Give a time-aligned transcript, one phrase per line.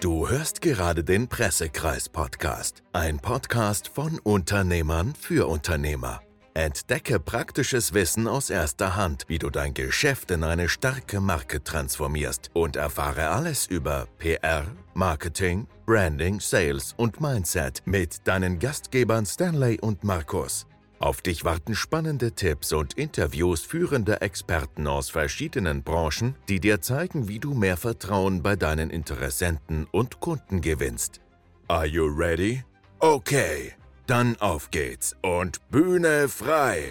[0.00, 6.20] Du hörst gerade den Pressekreis-Podcast, ein Podcast von Unternehmern für Unternehmer.
[6.54, 12.50] Entdecke praktisches Wissen aus erster Hand, wie du dein Geschäft in eine starke Marke transformierst
[12.54, 20.04] und erfahre alles über PR, Marketing, Branding, Sales und Mindset mit deinen Gastgebern Stanley und
[20.04, 20.67] Markus.
[21.00, 27.28] Auf dich warten spannende Tipps und Interviews führender Experten aus verschiedenen Branchen, die dir zeigen,
[27.28, 31.20] wie du mehr Vertrauen bei deinen Interessenten und Kunden gewinnst.
[31.68, 32.64] Are you ready?
[32.98, 33.74] Okay,
[34.08, 36.90] dann auf geht's und Bühne frei!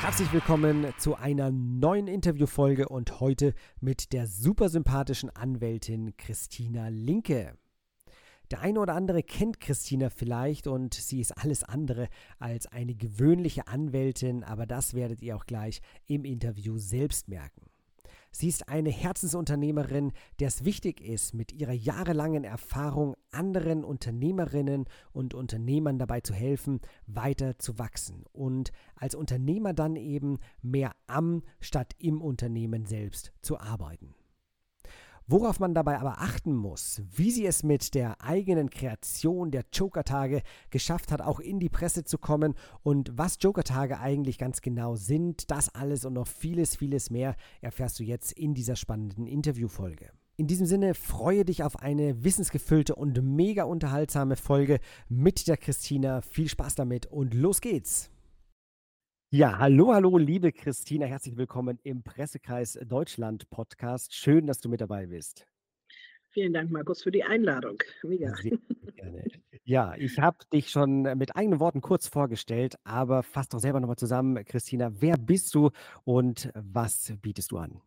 [0.00, 7.54] Herzlich willkommen zu einer neuen Interviewfolge und heute mit der super sympathischen Anwältin Christina Linke.
[8.50, 12.08] Der eine oder andere kennt Christina vielleicht und sie ist alles andere
[12.40, 17.70] als eine gewöhnliche Anwältin, aber das werdet ihr auch gleich im Interview selbst merken.
[18.32, 25.34] Sie ist eine Herzensunternehmerin, der es wichtig ist, mit ihrer jahrelangen Erfahrung anderen Unternehmerinnen und
[25.34, 31.94] Unternehmern dabei zu helfen, weiter zu wachsen und als Unternehmer dann eben mehr am statt
[31.98, 34.14] im Unternehmen selbst zu arbeiten.
[35.32, 40.42] Worauf man dabei aber achten muss, wie sie es mit der eigenen Kreation der Joker-Tage
[40.70, 45.48] geschafft hat, auch in die Presse zu kommen und was Joker-Tage eigentlich ganz genau sind,
[45.52, 50.10] das alles und noch vieles, vieles mehr erfährst du jetzt in dieser spannenden Interviewfolge.
[50.36, 56.22] In diesem Sinne freue dich auf eine wissensgefüllte und mega unterhaltsame Folge mit der Christina.
[56.22, 58.10] Viel Spaß damit und los geht's!
[59.32, 64.12] Ja, hallo, hallo, liebe Christina, herzlich willkommen im Pressekreis Deutschland Podcast.
[64.12, 65.46] Schön, dass du mit dabei bist.
[66.30, 67.80] Vielen Dank, Markus, für die Einladung.
[68.02, 68.34] Mega.
[68.34, 68.58] Sehr
[68.96, 69.24] gerne.
[69.62, 73.98] Ja, ich habe dich schon mit eigenen Worten kurz vorgestellt, aber fass doch selber nochmal
[73.98, 74.90] zusammen, Christina.
[75.00, 75.70] Wer bist du
[76.02, 77.80] und was bietest du an?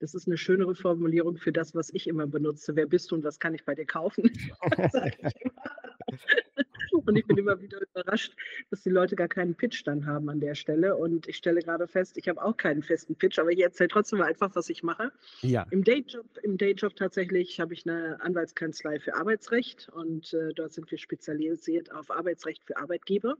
[0.00, 2.74] Das ist eine schönere Formulierung für das, was ich immer benutze.
[2.74, 4.24] Wer bist du und was kann ich bei dir kaufen?
[7.06, 8.34] Und ich bin immer wieder überrascht,
[8.70, 10.96] dass die Leute gar keinen Pitch dann haben an der Stelle.
[10.96, 14.18] Und ich stelle gerade fest, ich habe auch keinen festen Pitch, aber ich erzähle trotzdem
[14.18, 15.12] mal einfach, was ich mache.
[15.42, 15.66] Ja.
[15.70, 20.90] Im Dayjob, im Dayjob tatsächlich habe ich eine Anwaltskanzlei für Arbeitsrecht und äh, dort sind
[20.90, 23.36] wir spezialisiert auf Arbeitsrecht für Arbeitgeber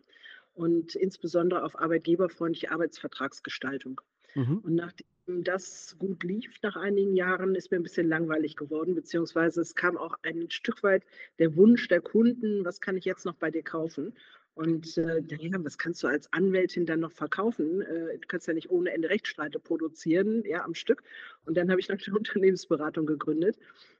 [0.54, 4.00] und insbesondere auf arbeitgeberfreundliche Arbeitsvertragsgestaltung.
[4.34, 4.58] Mhm.
[4.58, 9.60] Und nachdem das gut lief nach einigen Jahren, ist mir ein bisschen langweilig geworden, beziehungsweise
[9.60, 11.02] es kam auch ein Stück weit
[11.38, 14.14] der Wunsch der Kunden, was kann ich jetzt noch bei dir kaufen?
[14.54, 17.80] Und äh, ja, was kannst du als Anwältin dann noch verkaufen?
[17.80, 21.02] Äh, du kannst ja nicht ohne Ende Rechtsstreite produzieren, ja, am Stück.
[21.44, 23.58] Und dann habe ich eine Unternehmensberatung gegründet,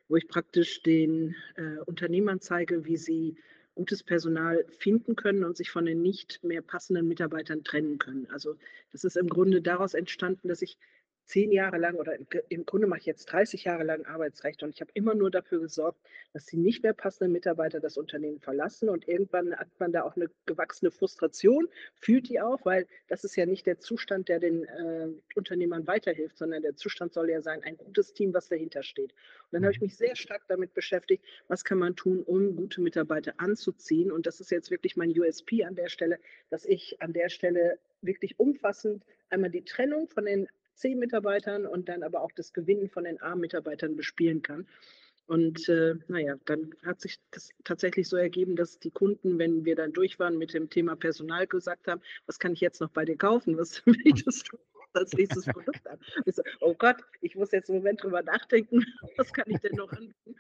[0.09, 3.37] wo ich praktisch den äh, Unternehmern zeige, wie sie
[3.75, 8.27] gutes Personal finden können und sich von den nicht mehr passenden Mitarbeitern trennen können.
[8.31, 8.57] Also
[8.93, 10.79] das ist im Grunde daraus entstanden, dass ich
[11.25, 12.17] zehn Jahre lang oder
[12.49, 15.61] im Grunde mache ich jetzt 30 Jahre lang Arbeitsrecht und ich habe immer nur dafür
[15.61, 15.99] gesorgt,
[16.33, 20.17] dass die nicht mehr passenden Mitarbeiter das Unternehmen verlassen und irgendwann hat man da auch
[20.17, 24.65] eine gewachsene Frustration, fühlt die auch, weil das ist ja nicht der Zustand, der den
[24.65, 29.13] äh, Unternehmern weiterhilft, sondern der Zustand soll ja sein, ein gutes Team, was dahinter steht.
[29.13, 29.87] Und dann habe ich mhm.
[29.87, 34.41] mich sehr stark damit beschäftigt, was kann man tun, um gute Mitarbeiter anzuziehen und das
[34.41, 36.19] ist jetzt wirklich mein USP an der Stelle,
[36.51, 42.03] dass ich an der Stelle wirklich umfassend einmal die Trennung von den C-Mitarbeitern und dann
[42.03, 44.67] aber auch das Gewinnen von den A-Mitarbeitern bespielen kann.
[45.27, 49.75] Und äh, naja, dann hat sich das tatsächlich so ergeben, dass die Kunden, wenn wir
[49.75, 53.05] dann durch waren mit dem Thema Personal, gesagt haben, was kann ich jetzt noch bei
[53.05, 53.57] dir kaufen?
[53.57, 54.59] Was bietest du
[54.93, 55.99] als nächstes Produkt an?
[56.27, 58.85] So, oh Gott, ich muss jetzt einen Moment drüber nachdenken,
[59.17, 60.37] was kann ich denn noch anbieten?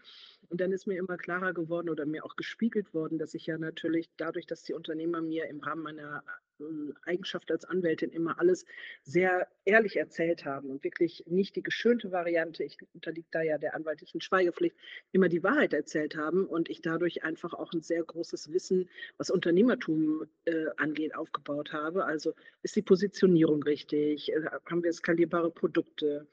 [0.54, 3.58] Und dann ist mir immer klarer geworden oder mir auch gespiegelt worden, dass ich ja
[3.58, 6.22] natürlich dadurch, dass die Unternehmer mir im Rahmen meiner
[6.60, 8.64] ähm, Eigenschaft als Anwältin immer alles
[9.02, 13.74] sehr ehrlich erzählt haben und wirklich nicht die geschönte Variante, ich unterliege da ja der
[13.74, 14.76] anwaltlichen Schweigepflicht,
[15.10, 19.30] immer die Wahrheit erzählt haben und ich dadurch einfach auch ein sehr großes Wissen, was
[19.30, 22.04] Unternehmertum äh, angeht, aufgebaut habe.
[22.04, 22.32] Also
[22.62, 24.30] ist die Positionierung richtig?
[24.32, 26.28] Äh, haben wir skalierbare Produkte?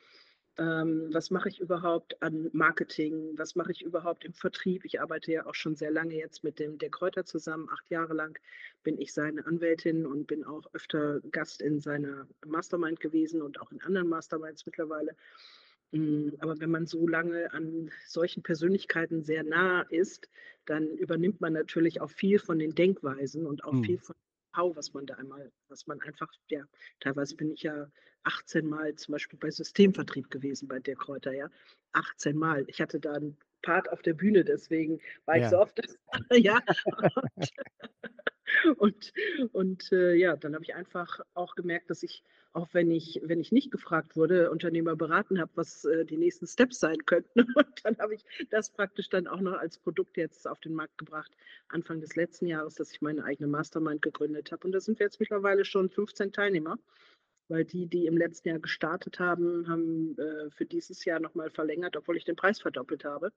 [0.62, 4.86] Ähm, was mache ich überhaupt an Marketing, was mache ich überhaupt im Vertrieb.
[4.86, 7.68] Ich arbeite ja auch schon sehr lange jetzt mit dem der Kräuter zusammen.
[7.74, 8.38] Acht Jahre lang
[8.84, 13.72] bin ich seine Anwältin und bin auch öfter Gast in seiner Mastermind gewesen und auch
[13.72, 15.16] in anderen Masterminds mittlerweile.
[15.94, 20.30] Hm, aber wenn man so lange an solchen Persönlichkeiten sehr nah ist,
[20.66, 23.84] dann übernimmt man natürlich auch viel von den Denkweisen und auch mhm.
[23.84, 24.16] viel von
[24.53, 26.63] Know-how, was man da einmal, was man einfach, ja,
[27.00, 27.88] teilweise bin ich ja
[28.24, 31.50] 18 Mal zum Beispiel bei Systemvertrieb gewesen bei der Kräuter, ja.
[31.94, 32.65] 18 Mal.
[32.68, 35.44] Ich hatte da einen Part auf der Bühne, deswegen war ja.
[35.44, 35.81] ich so oft,
[36.31, 36.60] ja.
[38.78, 39.13] Und,
[39.52, 42.24] und und äh, ja, dann habe ich einfach auch gemerkt, dass ich,
[42.54, 46.48] auch wenn ich, wenn ich nicht gefragt wurde, Unternehmer beraten habe, was äh, die nächsten
[46.48, 47.42] Steps sein könnten.
[47.56, 50.98] Und dann habe ich das praktisch dann auch noch als Produkt jetzt auf den Markt
[50.98, 51.31] gebracht,
[51.69, 54.66] Anfang des letzten Jahres, dass ich meine eigene Mastermind gegründet habe.
[54.66, 56.78] Und da sind wir jetzt mittlerweile schon 15 Teilnehmer
[57.51, 61.98] weil die, die im letzten Jahr gestartet haben, haben äh, für dieses Jahr nochmal verlängert,
[61.98, 63.33] obwohl ich den Preis verdoppelt habe.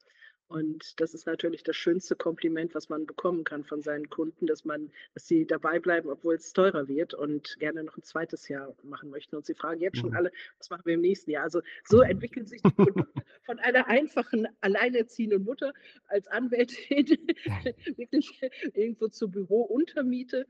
[0.47, 4.65] Und das ist natürlich das schönste Kompliment, was man bekommen kann von seinen Kunden, dass
[4.65, 8.73] man, dass sie dabei bleiben, obwohl es teurer wird und gerne noch ein zweites Jahr
[8.85, 9.35] machen möchten.
[9.35, 10.17] Und sie fragen jetzt schon mhm.
[10.17, 11.43] alle, was machen wir im nächsten Jahr?
[11.43, 15.73] Also so entwickeln sich die Produkte von einer einfachen, alleinerziehenden Mutter
[16.07, 17.07] als Anwältin
[17.97, 18.41] wirklich
[18.75, 20.47] irgendwo zur Bürountermiete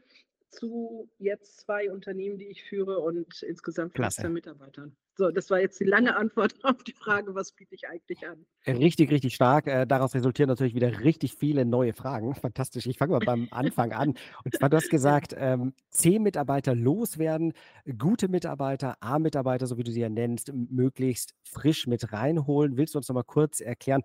[0.54, 4.96] zu jetzt zwei Unternehmen, die ich führe und insgesamt 15 Mitarbeitern.
[5.16, 8.44] So, das war jetzt die lange Antwort auf die Frage, was biete ich eigentlich an?
[8.66, 9.66] Richtig, richtig stark.
[9.68, 12.34] Äh, daraus resultieren natürlich wieder richtig viele neue Fragen.
[12.34, 12.86] Fantastisch.
[12.86, 14.14] Ich fange mal beim Anfang an.
[14.44, 17.52] Und zwar, du hast gesagt, ähm, zehn Mitarbeiter loswerden,
[17.96, 22.76] gute Mitarbeiter, A-Mitarbeiter, so wie du sie ja nennst, möglichst frisch mit reinholen.
[22.76, 24.02] Willst du uns noch mal kurz erklären,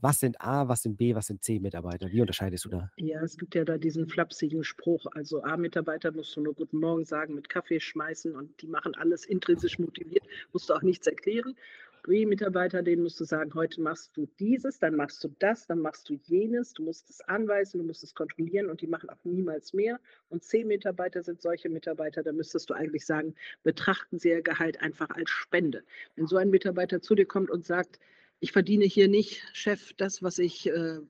[0.00, 2.10] was sind A, was sind B, was sind C-Mitarbeiter?
[2.10, 2.90] Wie unterscheidest du da?
[2.96, 5.06] Ja, es gibt ja da diesen flapsigen Spruch.
[5.12, 9.24] Also A-Mitarbeiter musst du nur Guten Morgen sagen, mit Kaffee schmeißen und die machen alles
[9.24, 11.54] intrinsisch motiviert, musst du auch nichts erklären.
[12.08, 16.08] B-Mitarbeiter, denen musst du sagen, heute machst du dieses, dann machst du das, dann machst
[16.08, 19.74] du jenes, du musst es anweisen, du musst es kontrollieren und die machen auch niemals
[19.74, 20.00] mehr.
[20.30, 25.10] Und C-Mitarbeiter sind solche Mitarbeiter, da müsstest du eigentlich sagen, betrachten sie ihr Gehalt einfach
[25.10, 25.82] als Spende.
[26.16, 27.98] Wenn so ein Mitarbeiter zu dir kommt und sagt,
[28.40, 31.00] ich verdiene hier nicht, Chef, das, was ich, äh,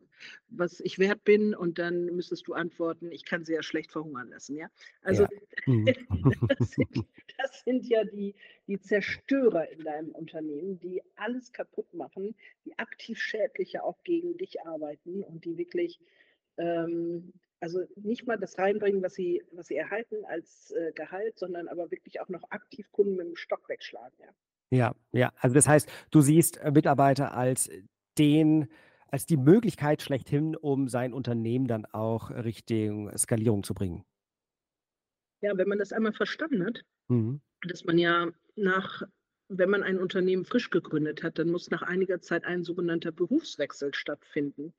[0.48, 4.28] was ich wert bin, und dann müsstest du antworten, ich kann sie ja schlecht verhungern
[4.30, 4.56] lassen.
[4.56, 4.68] Ja?
[5.02, 5.28] Also ja.
[5.66, 5.84] Mhm.
[6.58, 8.34] das, sind, das, sind, ja die,
[8.66, 12.34] die Zerstörer in deinem Unternehmen, die alles kaputt machen,
[12.64, 16.00] die aktiv schädlicher auch gegen dich arbeiten und die wirklich
[16.56, 21.68] ähm, also nicht mal das reinbringen, was sie, was sie erhalten als äh, Gehalt, sondern
[21.68, 24.16] aber wirklich auch noch aktiv Kunden mit dem Stock wegschlagen.
[24.20, 24.28] Ja.
[24.70, 25.32] Ja, ja.
[25.38, 27.70] Also das heißt, du siehst äh, Mitarbeiter als
[28.18, 28.68] den
[29.10, 34.04] als die Möglichkeit schlechthin, um sein Unternehmen dann auch Richtung Skalierung zu bringen.
[35.40, 37.40] Ja, wenn man das einmal verstanden hat, mhm.
[37.62, 39.02] dass man ja nach
[39.48, 43.94] wenn man ein Unternehmen frisch gegründet hat, dann muss nach einiger Zeit ein sogenannter Berufswechsel
[43.94, 44.74] stattfinden.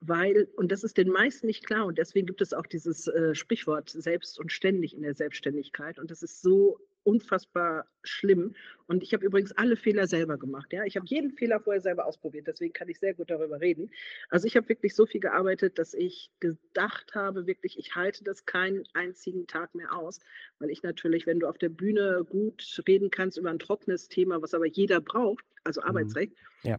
[0.00, 3.34] Weil, und das ist den meisten nicht klar, und deswegen gibt es auch dieses äh,
[3.34, 5.98] Sprichwort selbst und ständig in der Selbstständigkeit.
[5.98, 8.54] Und das ist so unfassbar schlimm.
[8.86, 10.72] Und ich habe übrigens alle Fehler selber gemacht.
[10.72, 10.84] Ja?
[10.84, 13.90] Ich habe jeden Fehler vorher selber ausprobiert, deswegen kann ich sehr gut darüber reden.
[14.28, 18.46] Also ich habe wirklich so viel gearbeitet, dass ich gedacht habe, wirklich, ich halte das
[18.46, 20.20] keinen einzigen Tag mehr aus,
[20.58, 24.42] weil ich natürlich, wenn du auf der Bühne gut reden kannst über ein trockenes Thema,
[24.42, 25.88] was aber jeder braucht, also mhm.
[25.88, 26.32] Arbeitsrecht,
[26.62, 26.78] ja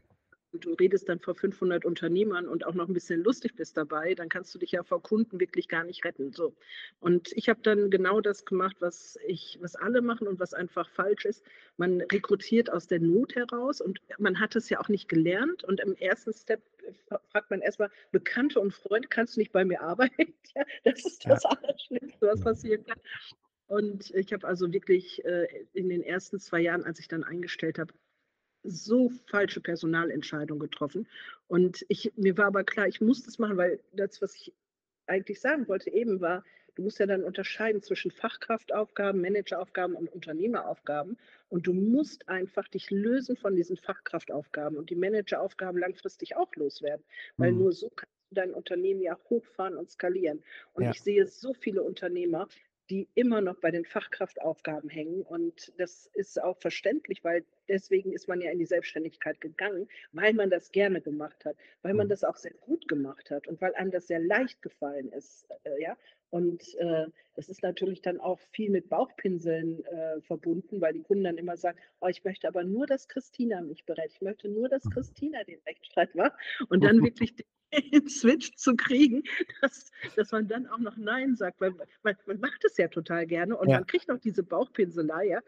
[0.54, 4.30] du redest dann vor 500 Unternehmern und auch noch ein bisschen lustig bist dabei, dann
[4.30, 6.34] kannst du dich ja vor Kunden wirklich gar nicht retten.
[6.34, 6.54] So.
[7.00, 10.90] Und ich habe dann genau das gemacht, was ich, was alle machen und was einfach
[10.90, 11.44] falsch ist.
[11.78, 15.64] Man rekrutiert aus der Not heraus und man hat es ja auch nicht gelernt.
[15.64, 16.62] Und im ersten Step
[17.32, 20.34] fragt man erstmal Bekannte und Freunde, kannst du nicht bei mir arbeiten?
[20.54, 21.50] Ja, das ist das ja.
[21.52, 23.00] Allerschlimmste, was passieren kann.
[23.68, 27.80] Und ich habe also wirklich äh, in den ersten zwei Jahren, als ich dann eingestellt
[27.80, 27.94] habe,
[28.64, 31.08] so falsche Personalentscheidungen getroffen.
[31.48, 34.54] Und ich, mir war aber klar, ich muss das machen, weil das, was ich
[35.08, 36.44] eigentlich sagen wollte eben war,
[36.76, 41.18] du musst ja dann unterscheiden zwischen Fachkraftaufgaben, Manageraufgaben und Unternehmeraufgaben.
[41.50, 47.04] Und du musst einfach dich lösen von diesen Fachkraftaufgaben und die Manageraufgaben langfristig auch loswerden,
[47.38, 47.60] weil mhm.
[47.60, 50.44] nur so kannst du dein Unternehmen ja hochfahren und skalieren.
[50.74, 50.92] Und ja.
[50.92, 52.48] ich sehe so viele Unternehmer,
[52.90, 55.22] die immer noch bei den Fachkraftaufgaben hängen.
[55.22, 60.34] Und das ist auch verständlich, weil deswegen ist man ja in die Selbstständigkeit gegangen, weil
[60.34, 62.12] man das gerne gemacht hat, weil man mhm.
[62.12, 65.48] das auch sehr gut gemacht hat und weil einem das sehr leicht gefallen ist.
[65.64, 65.98] Äh, ja?
[66.32, 71.26] Und äh, das ist natürlich dann auch viel mit Bauchpinseln äh, verbunden, weil die Kunden
[71.26, 74.12] dann immer sagen, oh, ich möchte aber nur, dass Christina mich berät.
[74.14, 74.92] Ich möchte nur, dass mhm.
[74.92, 76.34] Christina den Rechtsstreit macht
[76.70, 77.46] und dann wirklich den
[78.10, 79.24] Switch zu kriegen,
[79.62, 81.74] dass, dass man dann auch noch Nein sagt, weil
[82.04, 83.78] man, man macht es ja total gerne und ja.
[83.78, 85.42] man kriegt noch diese Bauchpinselei, ja.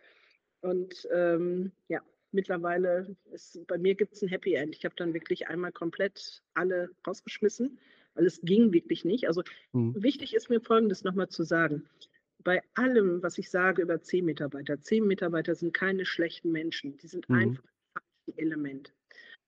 [0.62, 4.76] Und ähm, ja, mittlerweile ist bei mir gibt es ein Happy End.
[4.76, 7.80] Ich habe dann wirklich einmal komplett alle rausgeschmissen,
[8.16, 9.28] weil es ging wirklich nicht.
[9.28, 9.96] Also mhm.
[10.02, 11.88] wichtig ist mir folgendes nochmal zu sagen.
[12.44, 17.08] Bei allem, was ich sage über zehn Mitarbeiter, zehn Mitarbeiter sind keine schlechten Menschen, die
[17.08, 17.36] sind mhm.
[17.36, 17.64] einfach
[18.28, 18.94] ein Element.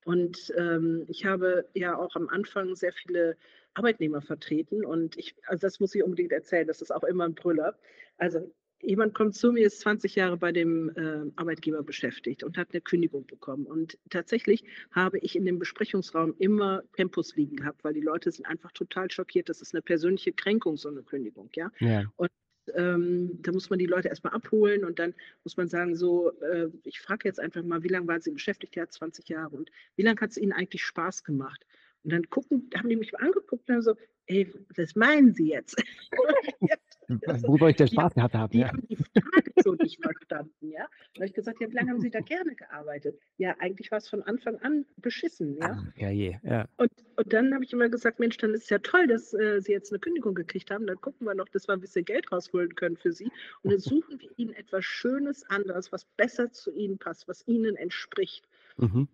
[0.05, 3.36] Und ähm, ich habe ja auch am Anfang sehr viele
[3.74, 7.36] Arbeitnehmer vertreten und ich, also das muss ich unbedingt erzählen, das ist auch immer ein
[7.36, 7.77] Brüller.
[8.17, 8.51] Also
[8.82, 12.82] jemand kommt zu mir, ist 20 Jahre bei dem äh, Arbeitgeber beschäftigt und hat eine
[12.82, 13.65] Kündigung bekommen.
[13.65, 18.46] Und tatsächlich habe ich in dem Besprechungsraum immer Tempos liegen gehabt, weil die Leute sind
[18.46, 19.50] einfach total schockiert.
[19.50, 21.50] Das ist eine persönliche Kränkung, so eine Kündigung.
[21.55, 21.72] Ja.
[21.79, 22.03] ja.
[22.15, 22.29] Und
[22.74, 25.13] ähm, da muss man die Leute erstmal abholen und dann
[25.44, 28.75] muss man sagen, so, äh, ich frage jetzt einfach mal, wie lange waren Sie beschäftigt?
[28.75, 29.55] Ja, 20 Jahre.
[29.55, 31.65] Und wie lange hat es Ihnen eigentlich Spaß gemacht?
[32.03, 33.96] Und dann gucken, haben die mich angeguckt und haben so,
[34.27, 35.75] ey, was meinen Sie jetzt?
[36.60, 36.67] Wo
[37.08, 38.52] soll ich denn Spaß gehabt haben?
[38.52, 38.68] Die ja.
[38.68, 40.86] haben die Frage so nicht verstanden, ja.
[41.14, 43.20] Da habe ich gesagt, ja, wie lange haben Sie da gerne gearbeitet?
[43.38, 45.78] Ja, eigentlich war es von Anfang an beschissen, ja.
[45.78, 46.68] Ach, ja, je, ja.
[46.78, 49.62] Und, und dann habe ich immer gesagt, Mensch, dann ist es ja toll, dass äh,
[49.62, 50.88] Sie jetzt eine Kündigung gekriegt haben.
[50.88, 53.32] Dann gucken wir noch, dass wir ein bisschen Geld rausholen können für Sie.
[53.64, 57.76] Und dann suchen wir Ihnen etwas Schönes anderes, was besser zu Ihnen passt, was Ihnen
[57.76, 58.48] entspricht.
[58.78, 59.08] Mhm.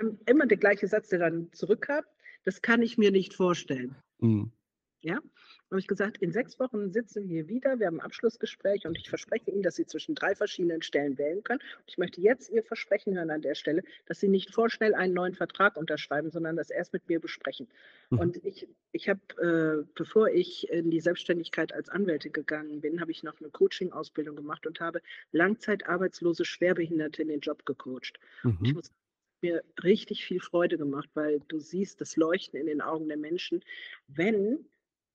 [0.00, 2.04] Und immer der gleiche Satz, der dann zurückkam,
[2.44, 3.96] das kann ich mir nicht vorstellen.
[4.18, 4.52] Mhm.
[5.04, 5.20] Ja,
[5.70, 8.96] habe ich gesagt, in sechs Wochen sitzen wir hier wieder, wir haben ein Abschlussgespräch und
[8.96, 11.60] ich verspreche Ihnen, dass Sie zwischen drei verschiedenen Stellen wählen können.
[11.60, 15.12] Und ich möchte jetzt Ihr Versprechen hören an der Stelle, dass Sie nicht vorschnell einen
[15.12, 17.68] neuen Vertrag unterschreiben, sondern das erst mit mir besprechen.
[18.08, 18.18] Mhm.
[18.18, 19.20] Und ich, ich habe,
[19.84, 24.36] äh, bevor ich in die Selbstständigkeit als Anwälte gegangen bin, habe ich noch eine Coaching-Ausbildung
[24.36, 28.18] gemacht und habe langzeitarbeitslose Schwerbehinderte in den Job gecoacht.
[28.42, 28.58] Mhm.
[28.62, 28.90] Ich muss
[29.42, 33.62] mir richtig viel Freude gemacht, weil du siehst das Leuchten in den Augen der Menschen,
[34.08, 34.64] wenn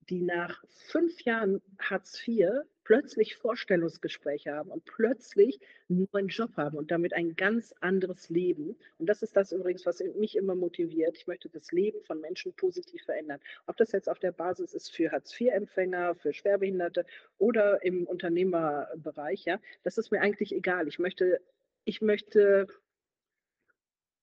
[0.10, 2.50] die nach fünf Jahren Hartz IV
[2.84, 8.76] plötzlich Vorstellungsgespräche haben und plötzlich einen neuen Job haben und damit ein ganz anderes Leben.
[8.98, 11.16] Und das ist das übrigens, was mich immer motiviert.
[11.16, 13.40] Ich möchte das Leben von Menschen positiv verändern.
[13.68, 17.06] Ob das jetzt auf der Basis ist für Hartz-IV-Empfänger, für Schwerbehinderte
[17.38, 20.88] oder im Unternehmerbereich, ja, das ist mir eigentlich egal.
[20.88, 21.42] Ich möchte,
[21.86, 22.66] ich möchte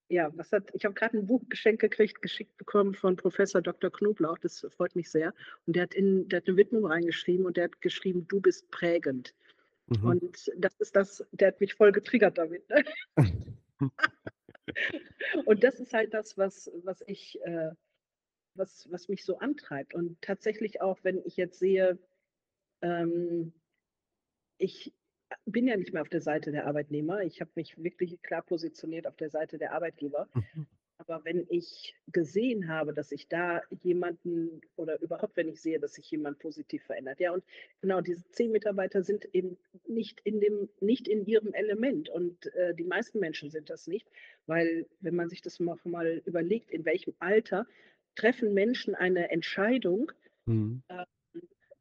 [0.09, 3.91] ja, was hat, ich habe gerade ein Buch geschenkt gekriegt, geschickt bekommen von Professor Dr.
[3.91, 5.35] Knoblauch, das freut mich sehr.
[5.67, 8.71] Und der hat, in, der hat eine Widmung reingeschrieben und der hat geschrieben, du bist
[8.71, 9.35] prägend.
[9.89, 10.05] Mhm.
[10.05, 12.69] Und das ist das, der hat mich voll getriggert damit.
[12.69, 12.85] Ne?
[15.47, 17.71] und das ist halt das, was, was ich, äh,
[18.55, 19.95] was, was mich so antreibt.
[19.95, 21.99] Und tatsächlich auch, wenn ich jetzt sehe,
[22.81, 23.53] ähm,
[24.59, 24.93] ich,
[25.45, 27.23] bin ja nicht mehr auf der Seite der Arbeitnehmer.
[27.23, 30.29] Ich habe mich wirklich klar positioniert auf der Seite der Arbeitgeber.
[30.35, 30.67] Mhm.
[30.99, 35.95] Aber wenn ich gesehen habe, dass ich da jemanden oder überhaupt, wenn ich sehe, dass
[35.95, 37.45] sich jemand positiv verändert, ja, und
[37.83, 42.09] genau, diese zehn Mitarbeiter sind eben nicht in dem, nicht in ihrem Element.
[42.09, 44.09] Und äh, die meisten Menschen sind das nicht,
[44.47, 47.67] weil, wenn man sich das mal, mal überlegt, in welchem Alter
[48.15, 50.13] treffen Menschen eine Entscheidung,
[50.47, 50.83] mhm.
[50.89, 51.05] äh,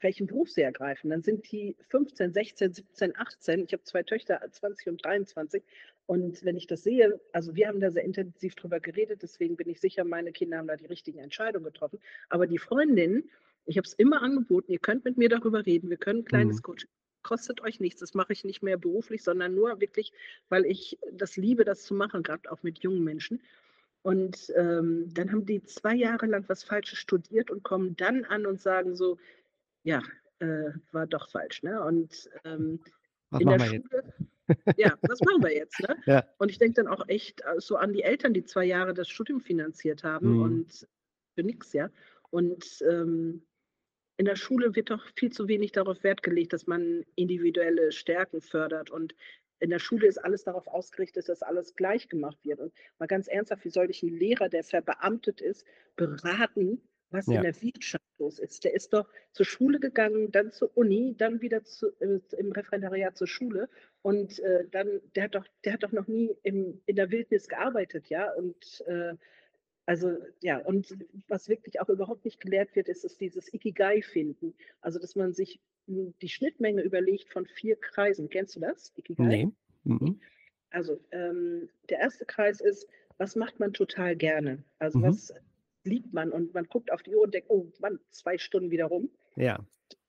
[0.06, 1.10] welchen Beruf sie ergreifen.
[1.10, 3.66] Dann sind die 15, 16, 17, 18.
[3.66, 5.64] Ich habe zwei Töchter, 20 und 23.
[6.06, 9.68] Und wenn ich das sehe, also wir haben da sehr intensiv drüber geredet, deswegen bin
[9.68, 12.00] ich sicher, meine Kinder haben da die richtigen Entscheidungen getroffen.
[12.30, 13.32] Aber die Freundinnen,
[13.66, 16.58] ich habe es immer angeboten, ihr könnt mit mir darüber reden, wir können ein kleines
[16.58, 16.62] mhm.
[16.62, 16.90] Coaching
[17.24, 18.02] kostet euch nichts.
[18.02, 20.14] Das mache ich nicht mehr beruflich, sondern nur wirklich,
[20.48, 23.42] weil ich das liebe, das zu machen, gerade auch mit jungen Menschen.
[24.04, 28.46] Und ähm, dann haben die zwei Jahre lang was Falsches studiert und kommen dann an
[28.46, 29.18] und sagen so,
[29.86, 30.01] ja,
[30.39, 31.63] äh, war doch falsch.
[31.63, 31.82] Ne?
[31.82, 32.82] Und ähm,
[33.39, 34.13] in der Schule,
[34.77, 35.80] ja, was machen wir jetzt?
[35.80, 35.96] Ne?
[36.06, 36.25] Ja.
[36.38, 39.08] Und ich denke dann auch echt äh, so an die Eltern, die zwei Jahre das
[39.08, 40.42] Studium finanziert haben mhm.
[40.42, 40.88] und
[41.36, 41.89] für nichts, ja.
[42.32, 43.46] Und ähm,
[44.18, 48.42] in der Schule wird doch viel zu wenig darauf Wert gelegt, dass man individuelle Stärken
[48.42, 48.89] fördert.
[48.89, 49.15] Und
[49.60, 52.60] in der Schule ist alles darauf ausgerichtet, dass alles gleich gemacht wird.
[52.60, 55.65] Und mal ganz ernsthaft, wie soll ich einen Lehrer, der verbeamtet ist,
[55.96, 56.82] beraten,
[57.12, 57.36] was ja.
[57.38, 58.64] in der Wirtschaft los ist.
[58.64, 63.18] Der ist doch zur Schule gegangen, dann zur Uni, dann wieder zu, äh, im Referendariat
[63.18, 63.70] zur Schule
[64.02, 67.48] und äh, dann, der hat doch, der hat doch noch nie im, in der Wildnis
[67.48, 68.32] gearbeitet, ja.
[68.34, 69.14] Und äh,
[69.86, 70.98] also ja, und
[71.28, 74.56] was wirklich auch überhaupt nicht gelehrt wird, ist, ist dieses Ikigai finden.
[74.82, 78.30] Also dass man sich die Schnittmenge überlegt von vier Kreisen.
[78.30, 78.92] Kennst du das?
[78.98, 79.24] Ikigai?
[79.24, 79.52] Nee.
[79.84, 80.20] Mhm.
[80.72, 84.64] Also ähm, der erste Kreis ist, was macht man total gerne?
[84.80, 85.04] Also mhm.
[85.04, 85.34] was
[85.86, 88.86] liebt man und man guckt auf die Uhr und denkt, oh Mann, zwei Stunden wieder
[88.86, 89.10] rum.
[89.36, 89.60] Ja.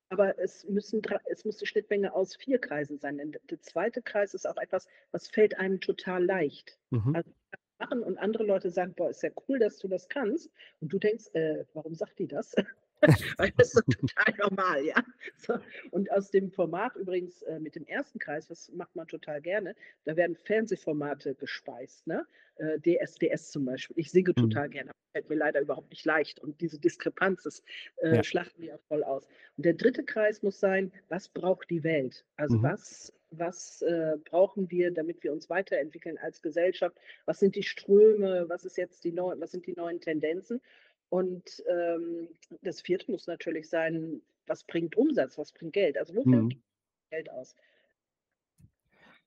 [0.08, 3.18] Aber es, müssen, es muss die Schnittmenge aus vier Kreisen sein.
[3.18, 6.78] Denn der zweite Kreis ist auch etwas, was fällt einem total leicht.
[6.90, 7.14] Mhm.
[7.14, 7.30] Also
[7.78, 10.50] machen und andere Leute sagen, boah, ist ja cool, dass du das kannst.
[10.80, 12.54] Und du denkst, äh, warum sagt die das?
[13.38, 15.02] Weil das ist total normal, ja.
[15.36, 15.58] So.
[15.90, 19.74] Und aus dem Format übrigens äh, mit dem ersten Kreis, das macht man total gerne,
[20.04, 22.26] da werden Fernsehformate gespeist, ne?
[22.56, 23.98] Äh, DSDS zum Beispiel.
[23.98, 24.40] Ich singe mhm.
[24.40, 26.40] total gerne, fällt mir leider überhaupt nicht leicht.
[26.40, 27.62] Und diese Diskrepanz, das
[27.98, 28.24] äh, ja.
[28.24, 29.26] schlachten wir ja voll aus.
[29.58, 32.24] Und der dritte Kreis muss sein, was braucht die Welt?
[32.36, 32.62] Also mhm.
[32.62, 36.96] was was äh, brauchen wir, damit wir uns weiterentwickeln als Gesellschaft?
[37.24, 38.48] Was sind die Ströme?
[38.48, 40.60] Was ist jetzt die neu, was sind die neuen Tendenzen?
[41.08, 42.28] Und ähm,
[42.62, 45.98] das vierte muss natürlich sein, was bringt Umsatz, was bringt Geld?
[45.98, 46.62] Also wofür mhm.
[47.10, 47.56] Geld aus?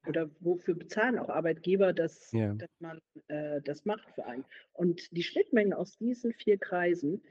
[0.08, 2.54] Oder wofür bezahlen auch Arbeitgeber, dass, ja.
[2.54, 4.46] dass man äh, das macht für einen?
[4.74, 7.22] Und die Schnittmenge aus diesen vier Kreisen,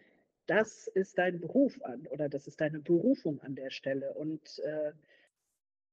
[0.47, 4.15] das ist dein Beruf an oder das ist deine Berufung an der Stelle.
[4.15, 4.93] Und äh,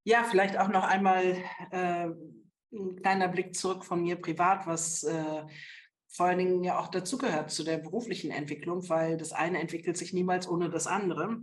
[0.03, 1.35] ja, vielleicht auch noch einmal
[1.71, 2.09] äh,
[2.71, 5.43] ein kleiner Blick zurück von mir privat, was äh,
[6.07, 10.13] vor allen Dingen ja auch dazugehört zu der beruflichen Entwicklung, weil das eine entwickelt sich
[10.13, 11.41] niemals ohne das andere.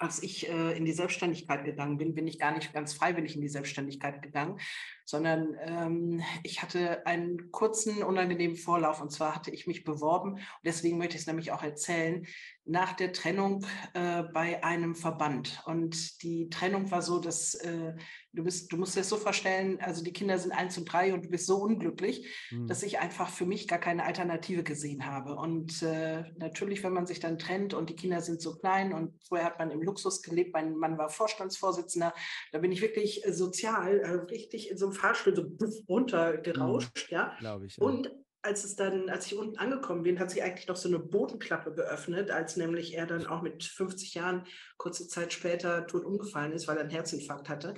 [0.00, 3.42] Als ich äh, in die Selbstständigkeit gegangen bin, bin ich gar nicht ganz freiwillig in
[3.42, 4.58] die Selbstständigkeit gegangen,
[5.04, 9.00] sondern ähm, ich hatte einen kurzen, unangenehmen Vorlauf.
[9.00, 12.26] Und zwar hatte ich mich beworben, und deswegen möchte ich es nämlich auch erzählen,
[12.66, 15.62] nach der Trennung äh, bei einem Verband.
[15.66, 17.94] Und die Trennung war so, dass äh,
[18.32, 21.12] du bist, du musst dir das so vorstellen, also die Kinder sind eins und drei
[21.12, 22.66] und du bist so unglücklich, mhm.
[22.66, 25.34] dass ich einfach für mich gar keine Alternative gesehen habe.
[25.36, 29.12] Und äh, natürlich, wenn man sich dann trennt und die Kinder sind so klein und
[29.28, 32.14] vorher hat man im Luxus gelebt, mein Mann war Vorstandsvorsitzender,
[32.52, 35.44] da bin ich wirklich sozial, äh, richtig in so einem Fahrstuhl so
[35.88, 37.14] runtergerauscht, mhm.
[37.14, 37.36] ja.
[37.38, 37.76] Glaube ich.
[37.76, 37.84] Ja.
[37.84, 38.10] Und
[38.44, 41.72] als es dann, als ich unten angekommen bin, hat sich eigentlich noch so eine Bodenklappe
[41.72, 44.46] geöffnet, als nämlich er dann auch mit 50 Jahren
[44.76, 47.74] kurze Zeit später tot umgefallen ist, weil er einen Herzinfarkt hatte.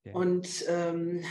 [0.00, 0.12] Okay.
[0.12, 1.24] Und ähm,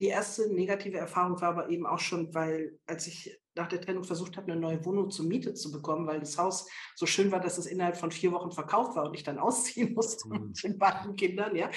[0.00, 4.04] die erste negative Erfahrung war aber eben auch schon, weil als ich nach der Trennung
[4.04, 7.40] versucht habe, eine neue Wohnung zur Miete zu bekommen, weil das Haus so schön war,
[7.40, 10.48] dass es innerhalb von vier Wochen verkauft war und ich dann ausziehen musste mhm.
[10.48, 11.70] mit den beiden Kindern, ja,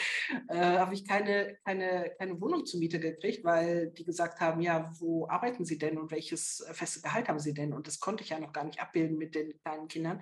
[0.50, 4.91] äh, habe ich keine, keine, keine Wohnung zur Miete gekriegt, weil die gesagt haben, ja,
[5.00, 7.74] wo arbeiten Sie denn und welches feste Gehalt haben Sie denn?
[7.74, 10.21] Und das konnte ich ja noch gar nicht abbilden mit den kleinen Kindern.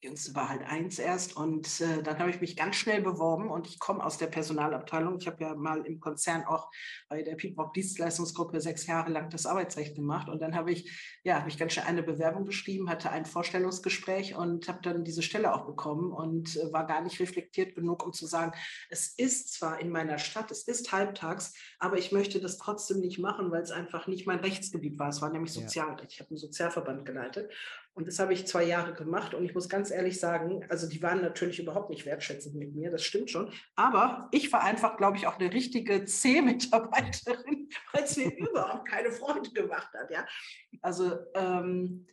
[0.00, 3.66] Jüngste war halt eins erst und äh, dann habe ich mich ganz schnell beworben und
[3.66, 5.18] ich komme aus der Personalabteilung.
[5.18, 6.70] Ich habe ja mal im Konzern auch
[7.08, 11.40] bei der Piedbock Dienstleistungsgruppe sechs Jahre lang das Arbeitsrecht gemacht und dann habe ich, ja,
[11.40, 15.52] habe ich ganz schnell eine Bewerbung geschrieben, hatte ein Vorstellungsgespräch und habe dann diese Stelle
[15.52, 18.52] auch bekommen und äh, war gar nicht reflektiert genug, um zu sagen,
[18.90, 23.18] es ist zwar in meiner Stadt, es ist halbtags, aber ich möchte das trotzdem nicht
[23.18, 25.08] machen, weil es einfach nicht mein Rechtsgebiet war.
[25.08, 26.02] Es war nämlich Sozialrecht.
[26.02, 26.08] Ja.
[26.08, 27.50] Ich habe einen Sozialverband geleitet
[27.98, 31.02] und das habe ich zwei Jahre gemacht und ich muss ganz ehrlich sagen, also die
[31.02, 33.52] waren natürlich überhaupt nicht wertschätzend mit mir, das stimmt schon.
[33.74, 39.10] Aber ich war einfach, glaube ich, auch eine richtige C-Mitarbeiterin, weil es mir überhaupt keine
[39.10, 40.12] Freude gemacht hat.
[40.12, 40.24] Ja?
[40.80, 42.06] Also ähm,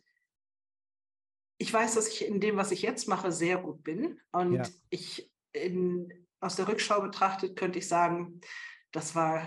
[1.56, 4.20] ich weiß, dass ich in dem, was ich jetzt mache, sehr gut bin.
[4.32, 4.64] Und ja.
[4.90, 8.40] ich in, aus der Rückschau betrachtet könnte ich sagen,
[8.90, 9.46] das war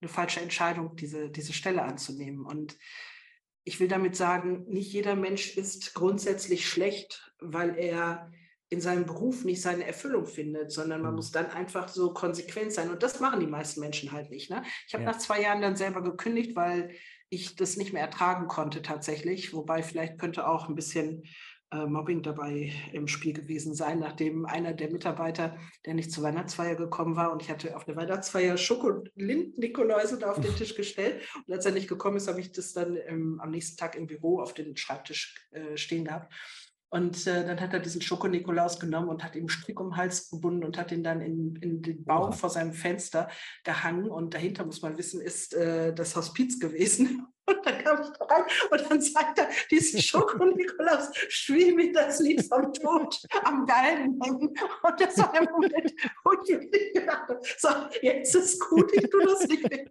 [0.00, 2.46] eine falsche Entscheidung, diese, diese Stelle anzunehmen.
[2.46, 2.78] Und
[3.64, 8.30] ich will damit sagen, nicht jeder Mensch ist grundsätzlich schlecht, weil er
[8.68, 11.16] in seinem Beruf nicht seine Erfüllung findet, sondern man mhm.
[11.16, 12.90] muss dann einfach so konsequent sein.
[12.90, 14.50] Und das machen die meisten Menschen halt nicht.
[14.50, 14.62] Ne?
[14.86, 15.10] Ich habe ja.
[15.10, 16.90] nach zwei Jahren dann selber gekündigt, weil
[17.30, 19.54] ich das nicht mehr ertragen konnte tatsächlich.
[19.54, 21.24] Wobei vielleicht könnte auch ein bisschen
[21.70, 26.74] äh, Mobbing dabei im Spiel gewesen sein, nachdem einer der Mitarbeiter, der nicht zur Weihnachtsfeier
[26.74, 31.52] gekommen war und ich hatte auf der Weihnachtsfeier Schokolind-Nikoläuse da auf den Tisch gestellt und
[31.52, 34.40] als er nicht gekommen ist, habe ich das dann ähm, am nächsten Tag im Büro
[34.40, 36.32] auf den Schreibtisch äh, stehen gehabt.
[36.94, 40.30] Und äh, dann hat er diesen Schoko-Nikolaus genommen und hat ihm Strick um den Hals
[40.30, 43.28] gebunden und hat ihn dann in, in den Baum vor seinem Fenster
[43.64, 44.08] gehangen.
[44.08, 47.26] Und dahinter, muss man wissen, ist äh, das Hospiz gewesen.
[47.46, 52.20] Und dann kam ich da rein und dann sagt er, diesen Schoko-Nikolaus, spiel mir das
[52.20, 54.48] Lied vom Tod am Galgen hängen.
[54.82, 55.92] Und das war der Moment,
[56.24, 57.68] wo ich gedacht so,
[58.02, 59.84] jetzt ist gut, ich tue das nicht mehr.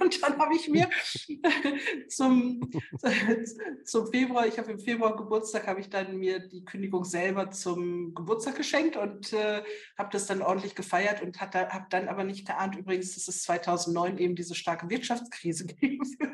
[0.00, 0.88] Und dann habe ich mir
[2.08, 2.70] zum,
[3.84, 8.14] zum Februar, ich habe im Februar Geburtstag, habe ich dann mir die Kündigung selber zum
[8.14, 9.62] Geburtstag geschenkt und äh,
[9.96, 14.18] habe das dann ordentlich gefeiert und habe dann aber nicht geahnt, übrigens, dass es 2009
[14.18, 16.27] eben diese starke Wirtschaftskrise geben wird.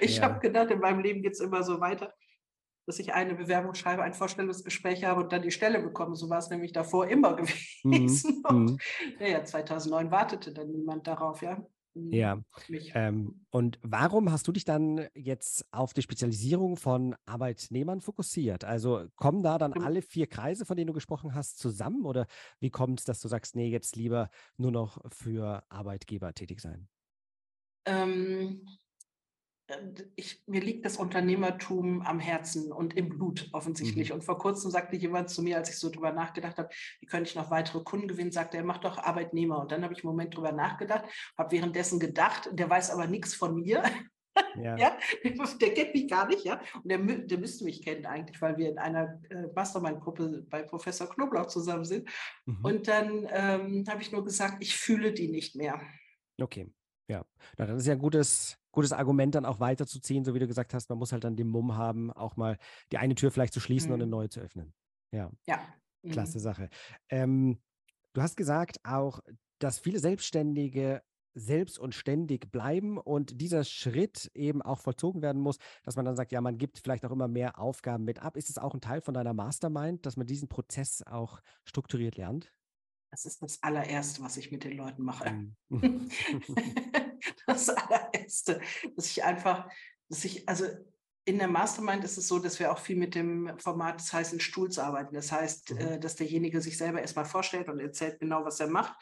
[0.00, 0.24] Ich ja.
[0.24, 2.12] habe gedacht, in meinem Leben geht es immer so weiter
[2.86, 6.16] dass ich eine Bewerbung schreibe, ein Vorstellungsgespräch habe und dann die Stelle bekomme.
[6.16, 7.34] So war es nämlich davor immer
[7.82, 8.42] gewesen.
[8.48, 8.56] Mhm.
[8.56, 8.82] Und,
[9.20, 11.64] ja, 2009 wartete dann niemand darauf, ja.
[11.96, 12.40] Ja.
[12.94, 18.64] Ähm, und warum hast du dich dann jetzt auf die Spezialisierung von Arbeitnehmern fokussiert?
[18.64, 22.04] Also kommen da dann alle vier Kreise, von denen du gesprochen hast, zusammen?
[22.04, 22.26] Oder
[22.58, 26.88] wie kommt es, dass du sagst, nee, jetzt lieber nur noch für Arbeitgeber tätig sein?
[27.86, 28.83] Ähm, äh,
[30.16, 34.10] ich, mir liegt das Unternehmertum am Herzen und im Blut offensichtlich.
[34.10, 34.16] Mhm.
[34.16, 36.68] Und vor kurzem sagte jemand zu mir, als ich so drüber nachgedacht habe,
[37.00, 39.60] wie könnte ich noch weitere Kunden gewinnen, sagte er, mach doch Arbeitnehmer.
[39.60, 41.04] Und dann habe ich einen Moment drüber nachgedacht,
[41.38, 43.82] habe währenddessen gedacht, der weiß aber nichts von mir.
[44.56, 44.76] Ja.
[44.76, 44.98] ja.
[45.22, 46.60] der kennt mich gar nicht, ja.
[46.82, 51.08] Und der, der müsste mich kennen eigentlich, weil wir in einer äh, Mastermind-Gruppe bei Professor
[51.08, 52.08] Knoblauch zusammen sind.
[52.44, 52.64] Mhm.
[52.64, 55.80] Und dann ähm, habe ich nur gesagt, ich fühle die nicht mehr.
[56.40, 56.68] Okay.
[57.06, 57.24] Ja,
[57.58, 60.74] Na, das ist ja ein gutes, gutes Argument, dann auch weiterzuziehen, so wie du gesagt
[60.74, 62.58] hast, man muss halt dann den Mumm haben, auch mal
[62.92, 63.94] die eine Tür vielleicht zu schließen mhm.
[63.94, 64.10] und eine mhm.
[64.10, 64.74] neue zu öffnen.
[65.12, 65.30] Ja.
[65.46, 65.60] Ja.
[66.10, 66.42] Klasse mhm.
[66.42, 66.68] Sache.
[67.08, 67.58] Ähm,
[68.14, 69.20] Du hast gesagt auch,
[69.58, 71.02] dass viele Selbstständige
[71.34, 76.14] selbst und ständig bleiben und dieser Schritt eben auch vollzogen werden muss, dass man dann
[76.14, 78.36] sagt, ja, man gibt vielleicht auch immer mehr Aufgaben mit ab.
[78.36, 82.52] Ist es auch ein Teil von deiner Mastermind, dass man diesen Prozess auch strukturiert lernt?
[83.10, 85.48] Das ist das allererste, was ich mit den Leuten mache.
[87.54, 88.60] Das allererste,
[88.96, 89.68] dass ich einfach,
[90.08, 90.66] dass ich, also
[91.24, 94.40] in der Mastermind ist es so, dass wir auch viel mit dem Format des heißen
[94.40, 95.14] Stuhls arbeiten.
[95.14, 95.78] Das heißt, mhm.
[95.78, 98.94] äh, dass derjenige sich selber erstmal vorstellt und erzählt genau, was er macht.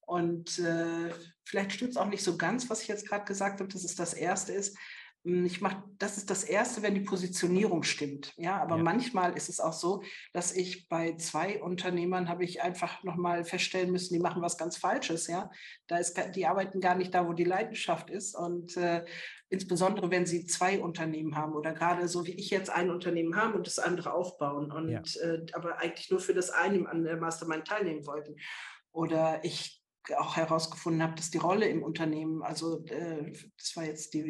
[0.00, 1.12] Und äh,
[1.44, 3.94] vielleicht stimmt es auch nicht so ganz, was ich jetzt gerade gesagt habe, dass es
[3.94, 4.76] das Erste ist.
[5.24, 8.32] Hm, ich mache, das ist das Erste, wenn die Positionierung stimmt.
[8.36, 8.82] Ja, aber ja.
[8.82, 10.02] manchmal ist es auch so,
[10.32, 14.76] dass ich bei zwei Unternehmern habe ich einfach nochmal feststellen müssen, die machen was ganz
[14.76, 15.26] Falsches.
[15.26, 15.50] Ja,
[15.86, 18.36] da ist, die arbeiten gar nicht da, wo die Leidenschaft ist.
[18.36, 19.04] Und äh,
[19.48, 23.54] insbesondere, wenn sie zwei Unternehmen haben oder gerade so wie ich jetzt ein Unternehmen haben
[23.54, 25.02] und das andere aufbauen und ja.
[25.22, 28.36] äh, aber eigentlich nur für das eine an der Mastermind teilnehmen wollten.
[28.92, 29.82] Oder ich
[30.16, 34.24] auch herausgefunden habe, dass die Rolle im Unternehmen, also äh, das war jetzt die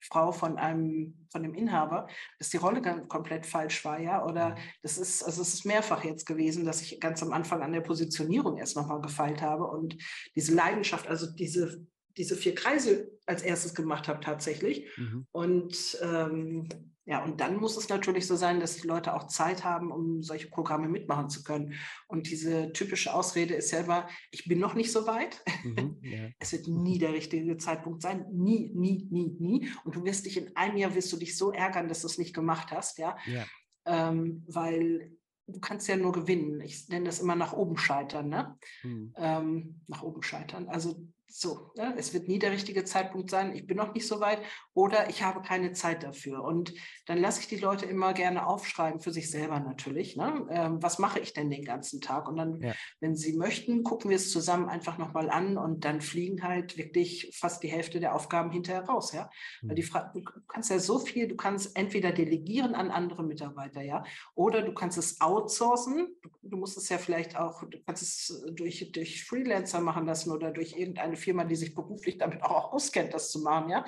[0.00, 2.08] Frau von einem, von dem Inhaber,
[2.38, 4.24] dass die Rolle ganz komplett falsch war, ja.
[4.24, 4.54] Oder mhm.
[4.82, 7.80] das ist, also es ist mehrfach jetzt gewesen, dass ich ganz am Anfang an der
[7.80, 9.96] Positionierung erst nochmal gefeilt habe und
[10.34, 11.86] diese Leidenschaft, also diese,
[12.16, 14.88] diese vier Kreise als erstes gemacht habe tatsächlich.
[14.96, 15.26] Mhm.
[15.30, 16.68] Und ähm,
[17.10, 20.22] ja, und dann muss es natürlich so sein, dass die Leute auch Zeit haben, um
[20.22, 21.74] solche Programme mitmachen zu können.
[22.06, 25.42] Und diese typische Ausrede ist ja immer, ich bin noch nicht so weit.
[25.64, 26.28] Mhm, ja.
[26.38, 28.26] Es wird nie der richtige Zeitpunkt sein.
[28.30, 29.68] Nie, nie, nie, nie.
[29.82, 32.16] Und du wirst dich in einem Jahr, wirst du dich so ärgern, dass du es
[32.16, 33.18] nicht gemacht hast, ja.
[33.26, 33.44] ja.
[33.86, 35.10] Ähm, weil
[35.48, 36.60] du kannst ja nur gewinnen.
[36.60, 38.56] Ich nenne das immer nach oben scheitern, ne?
[38.84, 39.14] Mhm.
[39.16, 40.68] Ähm, nach oben scheitern.
[40.68, 41.94] Also so, ne?
[41.96, 44.40] es wird nie der richtige Zeitpunkt sein, ich bin noch nicht so weit
[44.74, 46.42] oder ich habe keine Zeit dafür.
[46.42, 46.74] Und
[47.06, 50.16] dann lasse ich die Leute immer gerne aufschreiben, für sich selber natürlich.
[50.16, 50.46] Ne?
[50.50, 52.28] Ähm, was mache ich denn den ganzen Tag?
[52.28, 52.74] Und dann, ja.
[53.00, 57.30] wenn sie möchten, gucken wir es zusammen einfach nochmal an und dann fliegen halt wirklich
[57.38, 59.12] fast die Hälfte der Aufgaben hinterher raus.
[59.12, 59.30] Ja?
[59.62, 59.68] Mhm.
[59.68, 63.82] Weil die Fra du kannst ja so viel, du kannst entweder delegieren an andere Mitarbeiter,
[63.82, 66.08] ja, oder du kannst es outsourcen.
[66.22, 70.32] Du, du musst es ja vielleicht auch, du kannst es durch, durch Freelancer machen lassen
[70.32, 73.84] oder durch irgendeine Firma, die sich beruflich damit auch auskennt, das zu machen, ja.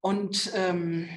[0.00, 1.08] Und ähm,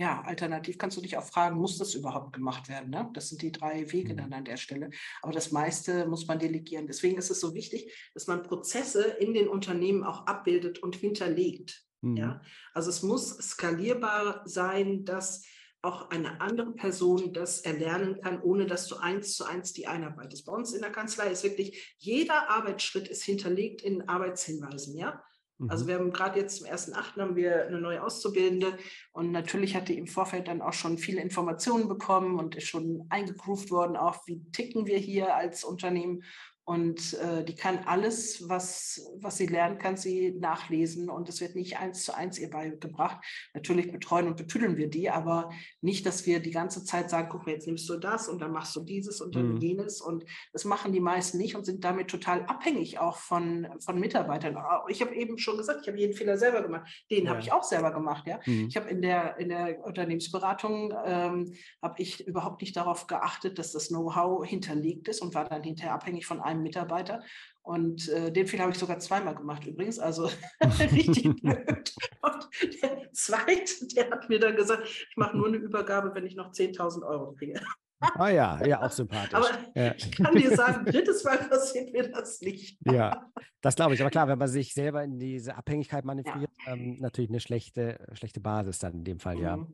[0.00, 2.88] ja, alternativ kannst du dich auch fragen, muss das überhaupt gemacht werden?
[2.88, 3.10] Ne?
[3.12, 4.32] Das sind die drei Wege dann mhm.
[4.32, 4.88] an der Stelle.
[5.20, 6.86] Aber das meiste muss man delegieren.
[6.86, 11.84] Deswegen ist es so wichtig, dass man Prozesse in den Unternehmen auch abbildet und hinterlegt.
[12.00, 12.16] Mhm.
[12.16, 12.42] Ja?
[12.72, 15.44] Also es muss skalierbar sein, dass
[15.82, 20.44] auch eine andere Person das erlernen kann, ohne dass du eins zu eins die einarbeitest.
[20.44, 25.22] Bei uns in der Kanzlei ist wirklich jeder Arbeitsschritt ist hinterlegt in Arbeitshinweisen, ja.
[25.68, 25.88] Also mhm.
[25.88, 28.78] wir haben gerade jetzt zum ersten Achten haben wir eine neue Auszubildende
[29.12, 33.06] und natürlich hat die im Vorfeld dann auch schon viele Informationen bekommen und ist schon
[33.10, 36.22] eingegroovt worden, auch wie ticken wir hier als Unternehmen
[36.70, 41.56] und äh, die kann alles, was, was sie lernt, kann sie nachlesen und es wird
[41.56, 43.18] nicht eins zu eins ihr beigebracht.
[43.54, 47.44] Natürlich betreuen und betüdeln wir die, aber nicht, dass wir die ganze Zeit sagen, guck
[47.44, 49.56] mal, jetzt nimmst du das und dann machst du dieses und dann mhm.
[49.56, 50.00] jenes.
[50.00, 54.56] Und das machen die meisten nicht und sind damit total abhängig auch von, von Mitarbeitern.
[54.86, 56.88] Ich habe eben schon gesagt, ich habe jeden Fehler selber gemacht.
[57.10, 57.30] Den ja.
[57.30, 58.28] habe ich auch selber gemacht.
[58.28, 58.38] Ja?
[58.46, 58.68] Mhm.
[58.68, 61.52] Ich habe in der, in der Unternehmensberatung ähm,
[61.82, 65.94] habe ich überhaupt nicht darauf geachtet, dass das Know-how hinterlegt ist und war dann hinterher
[65.94, 67.22] abhängig von einem Mitarbeiter.
[67.62, 70.30] Und äh, den Fehler habe ich sogar zweimal gemacht übrigens, also
[70.80, 71.94] richtig blöd.
[72.22, 76.36] Und der zweite, der hat mir dann gesagt, ich mache nur eine Übergabe, wenn ich
[76.36, 77.60] noch 10.000 Euro kriege.
[78.00, 79.34] Ah ja, ja, auch sympathisch.
[79.34, 79.94] Aber ja.
[79.94, 82.78] ich kann dir sagen, drittes Mal passiert mir das nicht.
[82.86, 84.00] Ja, das glaube ich.
[84.00, 86.72] Aber klar, wenn man sich selber in diese Abhängigkeit manövriert, ja.
[86.72, 89.42] ähm, natürlich eine schlechte, schlechte Basis dann in dem Fall, mhm.
[89.42, 89.66] ja.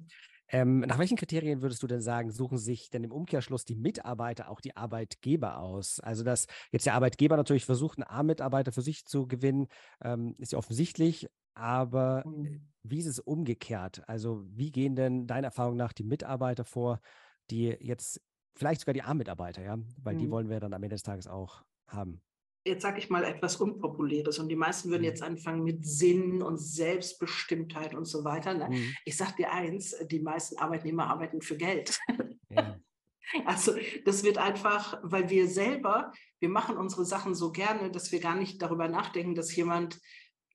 [0.48, 4.48] Ähm, nach welchen Kriterien würdest du denn sagen, suchen sich denn im Umkehrschluss die Mitarbeiter
[4.48, 6.00] auch die Arbeitgeber aus?
[6.00, 9.66] Also, dass jetzt der Arbeitgeber natürlich versucht, einen A-Mitarbeiter für sich zu gewinnen,
[10.02, 11.28] ähm, ist ja offensichtlich.
[11.54, 12.68] Aber mhm.
[12.82, 14.08] wie ist es umgekehrt?
[14.08, 17.00] Also, wie gehen denn deiner Erfahrung nach die Mitarbeiter vor,
[17.50, 18.20] die jetzt
[18.54, 19.76] vielleicht sogar die A-Mitarbeiter, ja?
[20.02, 20.18] Weil mhm.
[20.18, 22.20] die wollen wir dann am Ende des Tages auch haben
[22.66, 24.38] jetzt sage ich mal, etwas Unpopuläres.
[24.38, 25.08] Und die meisten würden mhm.
[25.08, 28.54] jetzt anfangen mit Sinn und Selbstbestimmtheit und so weiter.
[28.54, 28.68] Ne?
[28.70, 28.94] Mhm.
[29.04, 31.98] Ich sage dir eins, die meisten Arbeitnehmer arbeiten für Geld.
[32.50, 32.78] Ja.
[33.44, 33.74] Also
[34.04, 38.36] das wird einfach, weil wir selber, wir machen unsere Sachen so gerne, dass wir gar
[38.36, 39.98] nicht darüber nachdenken, dass jemand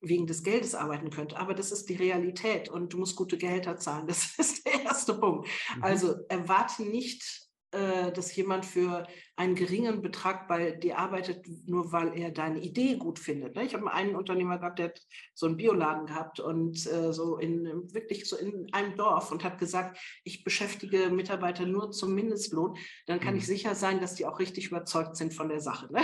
[0.00, 1.38] wegen des Geldes arbeiten könnte.
[1.38, 4.06] Aber das ist die Realität und du musst gute Gehälter zahlen.
[4.06, 5.48] Das ist der erste Punkt.
[5.76, 5.84] Mhm.
[5.84, 7.41] Also erwarte nicht
[7.72, 9.06] dass jemand für
[9.36, 13.56] einen geringen Betrag bei dir arbeitet, nur weil er deine Idee gut findet.
[13.56, 13.64] Ne?
[13.64, 15.00] Ich habe einen Unternehmer gehabt, der hat
[15.34, 19.58] so einen Bioladen gehabt und äh, so in wirklich so in einem Dorf und hat
[19.58, 23.46] gesagt, ich beschäftige Mitarbeiter nur zum Mindestlohn, dann kann ich mhm.
[23.46, 25.88] sicher sein, dass die auch richtig überzeugt sind von der Sache.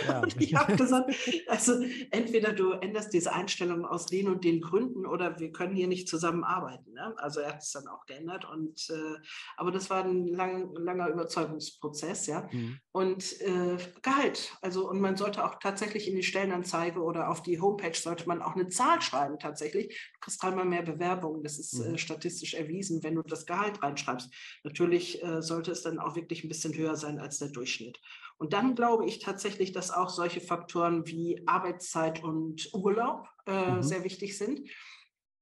[0.08, 0.22] Ja.
[0.22, 1.12] Und ich habe gesagt,
[1.48, 1.74] also
[2.12, 6.08] entweder du änderst diese Einstellung aus den und den Gründen oder wir können hier nicht
[6.08, 6.94] zusammenarbeiten.
[6.94, 7.14] Ne?
[7.18, 8.46] Also er hat es dann auch geändert.
[8.46, 9.20] Und, äh,
[9.58, 12.48] aber das war ein lang, langer Überzeugungsprozess, ja.
[12.52, 12.80] Mhm.
[12.92, 14.54] Und äh, Gehalt.
[14.62, 18.42] Also, und man sollte auch tatsächlich in die Stellenanzeige oder auf die Homepage sollte man
[18.42, 19.88] auch eine Zahl schreiben tatsächlich.
[19.88, 21.44] Du kriegst dreimal mehr Bewerbungen.
[21.44, 21.96] Das ist mhm.
[21.96, 24.34] äh, statistisch erwiesen, wenn du das Gehalt reinschreibst.
[24.64, 28.00] Natürlich äh, sollte es dann auch wirklich ein bisschen höher sein als der Durchschnitt.
[28.40, 33.84] Und dann glaube ich tatsächlich, dass auch solche Faktoren wie Arbeitszeit und Urlaub äh, mhm.
[33.84, 34.70] sehr wichtig sind.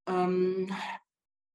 [0.08, 0.76] Ähm,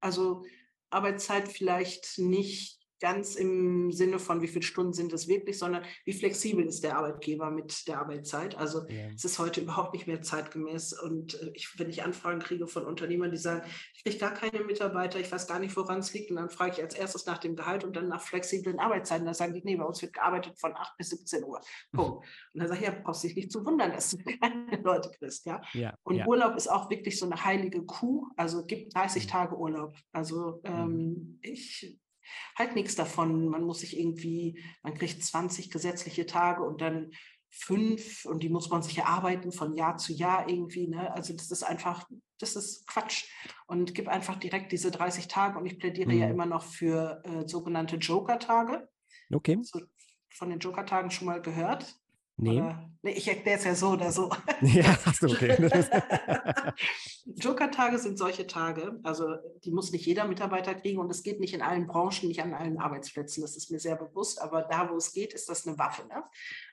[0.00, 0.44] also
[0.90, 6.12] Arbeitszeit vielleicht nicht ganz im Sinne von, wie viele Stunden sind es wirklich, sondern wie
[6.12, 8.56] flexibel ist der Arbeitgeber mit der Arbeitszeit.
[8.56, 9.08] Also ja.
[9.12, 10.92] es ist heute überhaupt nicht mehr zeitgemäß.
[10.92, 14.64] Und äh, ich, wenn ich Anfragen kriege von Unternehmern, die sagen, ich kriege gar keine
[14.64, 16.30] Mitarbeiter, ich weiß gar nicht, woran es liegt.
[16.30, 19.26] Und dann frage ich als erstes nach dem Gehalt und dann nach flexiblen Arbeitszeiten.
[19.26, 21.60] Da sagen die, nee, bei uns wird gearbeitet von 8 bis 17 Uhr.
[21.92, 22.24] Punkt.
[22.54, 25.44] Und dann sage ich, ja, brauchst dich nicht zu wundern, dass du keine Leute kriegst.
[25.44, 25.60] Ja?
[25.72, 26.26] ja und ja.
[26.28, 28.28] Urlaub ist auch wirklich so eine heilige Kuh.
[28.36, 29.28] Also gibt 30 mhm.
[29.28, 29.96] Tage Urlaub.
[30.12, 30.70] Also mhm.
[30.70, 31.98] ähm, ich
[32.56, 33.48] halt nichts davon.
[33.48, 37.12] Man muss sich irgendwie, man kriegt 20 gesetzliche Tage und dann
[37.50, 40.88] fünf und die muss man sich erarbeiten von Jahr zu Jahr irgendwie.
[40.88, 41.12] Ne?
[41.12, 42.08] Also das ist einfach,
[42.38, 43.26] das ist Quatsch.
[43.66, 46.18] Und gib einfach direkt diese 30 Tage und ich plädiere mhm.
[46.18, 48.88] ja immer noch für äh, sogenannte Joker-Tage.
[49.30, 49.58] Okay.
[49.62, 49.80] So,
[50.30, 51.94] von den Joker-Tagen schon mal gehört?
[52.42, 52.60] Nee.
[52.60, 54.28] Oder, nee, ich erkläre es ja so oder so.
[54.62, 55.56] Ja, achso, okay.
[57.36, 61.54] Joker-Tage sind solche Tage, also die muss nicht jeder Mitarbeiter kriegen und es geht nicht
[61.54, 64.96] in allen Branchen, nicht an allen Arbeitsplätzen, das ist mir sehr bewusst, aber da, wo
[64.96, 66.06] es geht, ist das eine Waffe.
[66.08, 66.24] Ne?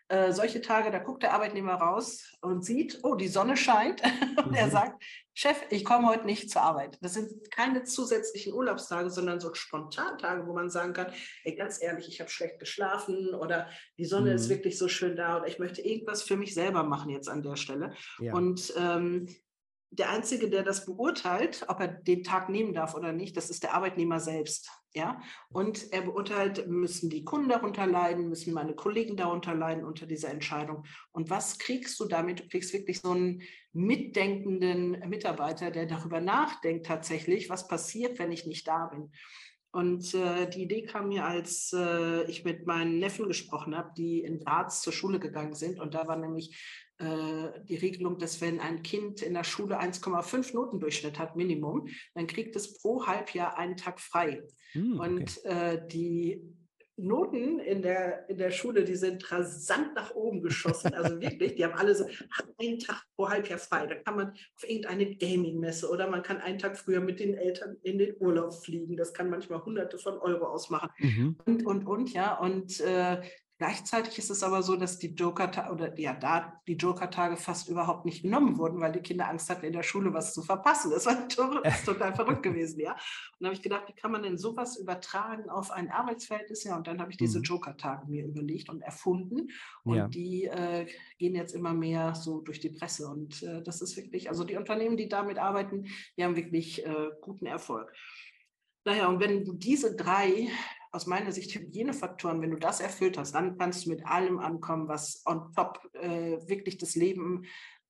[0.09, 4.01] Äh, solche Tage, da guckt der Arbeitnehmer raus und sieht, oh, die Sonne scheint
[4.43, 4.55] und mhm.
[4.55, 5.03] er sagt,
[5.35, 6.97] Chef, ich komme heute nicht zur Arbeit.
[7.01, 12.07] Das sind keine zusätzlichen Urlaubstage, sondern so Spontantage, wo man sagen kann, ey, ganz ehrlich,
[12.07, 13.69] ich habe schlecht geschlafen oder
[13.99, 14.35] die Sonne mhm.
[14.35, 17.43] ist wirklich so schön da oder ich möchte irgendwas für mich selber machen jetzt an
[17.43, 17.93] der Stelle.
[18.19, 18.33] Ja.
[18.33, 19.27] Und ähm,
[19.91, 23.63] der Einzige, der das beurteilt, ob er den Tag nehmen darf oder nicht, das ist
[23.63, 24.69] der Arbeitnehmer selbst.
[24.93, 25.21] Ja?
[25.51, 30.29] Und er beurteilt, müssen die Kunden darunter leiden, müssen meine Kollegen darunter leiden unter dieser
[30.29, 30.85] Entscheidung.
[31.11, 32.39] Und was kriegst du damit?
[32.39, 33.41] Du kriegst wirklich so einen
[33.73, 39.11] mitdenkenden Mitarbeiter, der darüber nachdenkt tatsächlich, was passiert, wenn ich nicht da bin.
[39.71, 44.21] Und äh, die Idee kam mir, als äh, ich mit meinen Neffen gesprochen habe, die
[44.21, 45.79] in Graz zur Schule gegangen sind.
[45.79, 46.57] Und da war nämlich
[46.99, 52.55] die Regelung, dass wenn ein Kind in der Schule 1,5 Notendurchschnitt hat, Minimum, dann kriegt
[52.57, 54.43] es pro Halbjahr einen Tag frei.
[54.73, 55.09] Hm, okay.
[55.09, 56.41] Und äh, die
[56.99, 60.93] Noten in der, in der Schule, die sind rasant nach oben geschossen.
[60.93, 62.05] Also wirklich, die haben alle so
[62.57, 63.87] einen Tag pro Halbjahr frei.
[63.87, 67.77] Da kann man auf irgendeine Gaming-Messe oder man kann einen Tag früher mit den Eltern
[67.83, 68.97] in den Urlaub fliegen.
[68.97, 70.89] Das kann manchmal hunderte von Euro ausmachen.
[70.99, 71.37] Mhm.
[71.45, 72.37] Und, und, und, ja.
[72.37, 73.21] Und äh,
[73.59, 78.05] Gleichzeitig ist es aber so, dass die Joker oder ja, da die Joker-Tage fast überhaupt
[78.05, 80.91] nicht genommen wurden, weil die Kinder Angst hatten, in der Schule was zu verpassen.
[80.91, 81.27] Das war
[81.85, 82.93] total verrückt gewesen, ja.
[82.93, 86.63] Und da habe ich gedacht, wie kann man denn sowas übertragen auf ein Arbeitsverhältnis?
[86.63, 87.43] Ja, und dann habe ich diese mhm.
[87.43, 89.49] Joker-Tage mir überlegt und erfunden.
[89.83, 90.07] Und ja.
[90.07, 93.09] die äh, gehen jetzt immer mehr so durch die Presse.
[93.09, 97.09] Und äh, das ist wirklich, also die Unternehmen, die damit arbeiten, die haben wirklich äh,
[97.19, 97.91] guten Erfolg.
[98.85, 100.47] Naja, und wenn du diese drei
[100.91, 104.87] aus meiner Sicht Hygienefaktoren, wenn du das erfüllt hast, dann kannst du mit allem ankommen,
[104.87, 107.45] was on top äh, wirklich das Leben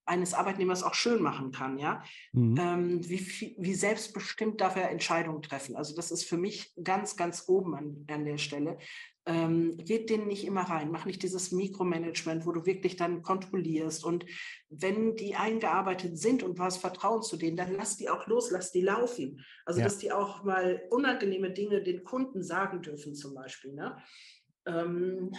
[0.06, 2.02] eines Arbeitnehmers auch schön machen kann, ja.
[2.32, 2.56] Mhm.
[2.58, 5.76] Ähm, wie, wie, selbstbestimmt darf er Entscheidungen treffen?
[5.76, 8.78] Also das ist für mich ganz, ganz oben an, an der Stelle
[9.26, 14.04] ähm, red denen nicht immer rein, mach nicht dieses Mikromanagement, wo du wirklich dann kontrollierst.
[14.04, 14.24] Und
[14.68, 18.50] wenn die eingearbeitet sind und du hast Vertrauen zu denen, dann lass die auch los,
[18.50, 19.44] lass die laufen.
[19.66, 19.84] Also, ja.
[19.84, 23.74] dass die auch mal unangenehme Dinge den Kunden sagen dürfen, zum Beispiel.
[23.74, 23.96] Ne?
[24.66, 25.32] Ähm,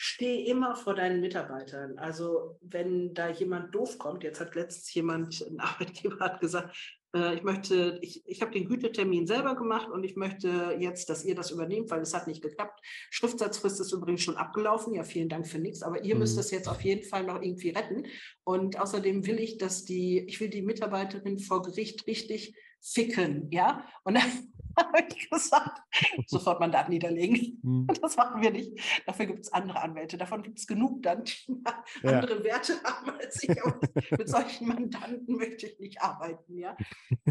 [0.00, 1.98] steh immer vor deinen Mitarbeitern.
[1.98, 6.76] Also wenn da jemand doof kommt, jetzt hat letztens jemand, ein Arbeitgeber hat gesagt,
[7.14, 11.34] ich möchte, ich, ich habe den Gütetermin selber gemacht und ich möchte jetzt, dass ihr
[11.34, 12.80] das übernehmt, weil es hat nicht geklappt.
[13.10, 14.94] Schriftsatzfrist ist übrigens schon abgelaufen.
[14.94, 16.20] Ja, vielen Dank für nichts, aber ihr mhm.
[16.20, 18.04] müsst das jetzt auf jeden Fall noch irgendwie retten.
[18.44, 23.86] Und außerdem will ich, dass die, ich will die Mitarbeiterin vor Gericht richtig ficken, ja.
[24.04, 24.52] Und dann
[24.92, 25.82] habe ich gesagt,
[26.26, 27.60] sofort Mandat niederlegen.
[27.62, 27.86] Mhm.
[28.00, 28.78] Das machen wir nicht.
[29.06, 30.16] Dafür gibt es andere Anwälte.
[30.16, 31.62] Davon gibt es genug dann, die
[32.02, 32.20] ja.
[32.20, 33.50] andere Werte haben als ich.
[34.10, 36.56] Mit solchen Mandanten möchte ich nicht arbeiten.
[36.56, 36.76] Ja?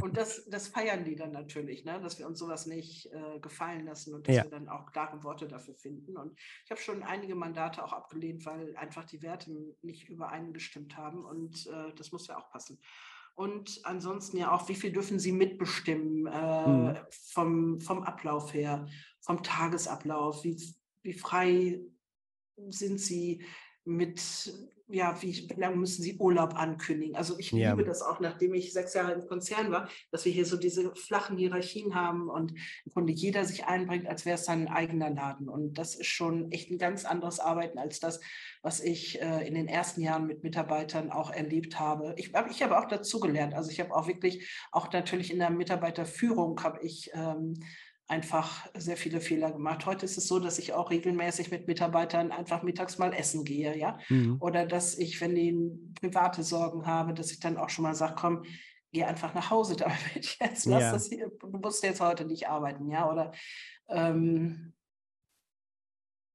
[0.02, 2.00] Und das, das feiern die dann natürlich, ne?
[2.02, 4.44] dass wir uns sowas nicht äh, gefallen lassen und dass ja.
[4.44, 6.18] wir dann auch klare Worte dafür finden.
[6.18, 11.24] Und ich habe schon einige Mandate auch abgelehnt, weil einfach die Werte nicht übereingestimmt haben.
[11.26, 12.80] Und äh, das muss ja auch passen.
[13.38, 16.98] Und ansonsten ja auch, wie viel dürfen Sie mitbestimmen äh, mhm.
[17.12, 18.88] vom, vom Ablauf her,
[19.22, 20.44] vom Tagesablauf?
[20.44, 20.60] Wie,
[21.04, 21.80] wie frei
[22.70, 23.46] sind Sie
[23.88, 24.22] mit
[24.90, 27.16] ja, wie, lange müssen Sie Urlaub ankündigen?
[27.16, 27.72] Also ich ja.
[27.72, 30.96] liebe das auch, nachdem ich sechs Jahre im Konzern war, dass wir hier so diese
[30.96, 35.50] flachen Hierarchien haben und im Grunde jeder sich einbringt, als wäre es sein eigener Laden.
[35.50, 38.22] Und das ist schon echt ein ganz anderes Arbeiten als das,
[38.62, 42.14] was ich äh, in den ersten Jahren mit Mitarbeitern auch erlebt habe.
[42.18, 43.56] Ich, ich habe auch dazugelernt.
[43.56, 47.56] Also ich habe auch wirklich, auch natürlich in der Mitarbeiterführung habe ich ähm,
[48.08, 49.86] einfach sehr viele Fehler gemacht.
[49.86, 53.78] Heute ist es so, dass ich auch regelmäßig mit Mitarbeitern einfach mittags mal essen gehe,
[53.78, 54.00] ja.
[54.10, 54.38] Mhm.
[54.40, 55.58] Oder dass ich, wenn die
[56.00, 58.44] private Sorgen habe, dass ich dann auch schon mal sage, komm,
[58.94, 60.92] geh einfach nach Hause damit jetzt, lass ja.
[60.92, 63.12] das hier, du musst jetzt heute nicht arbeiten, ja.
[63.12, 63.34] Oder
[63.90, 64.74] ähm,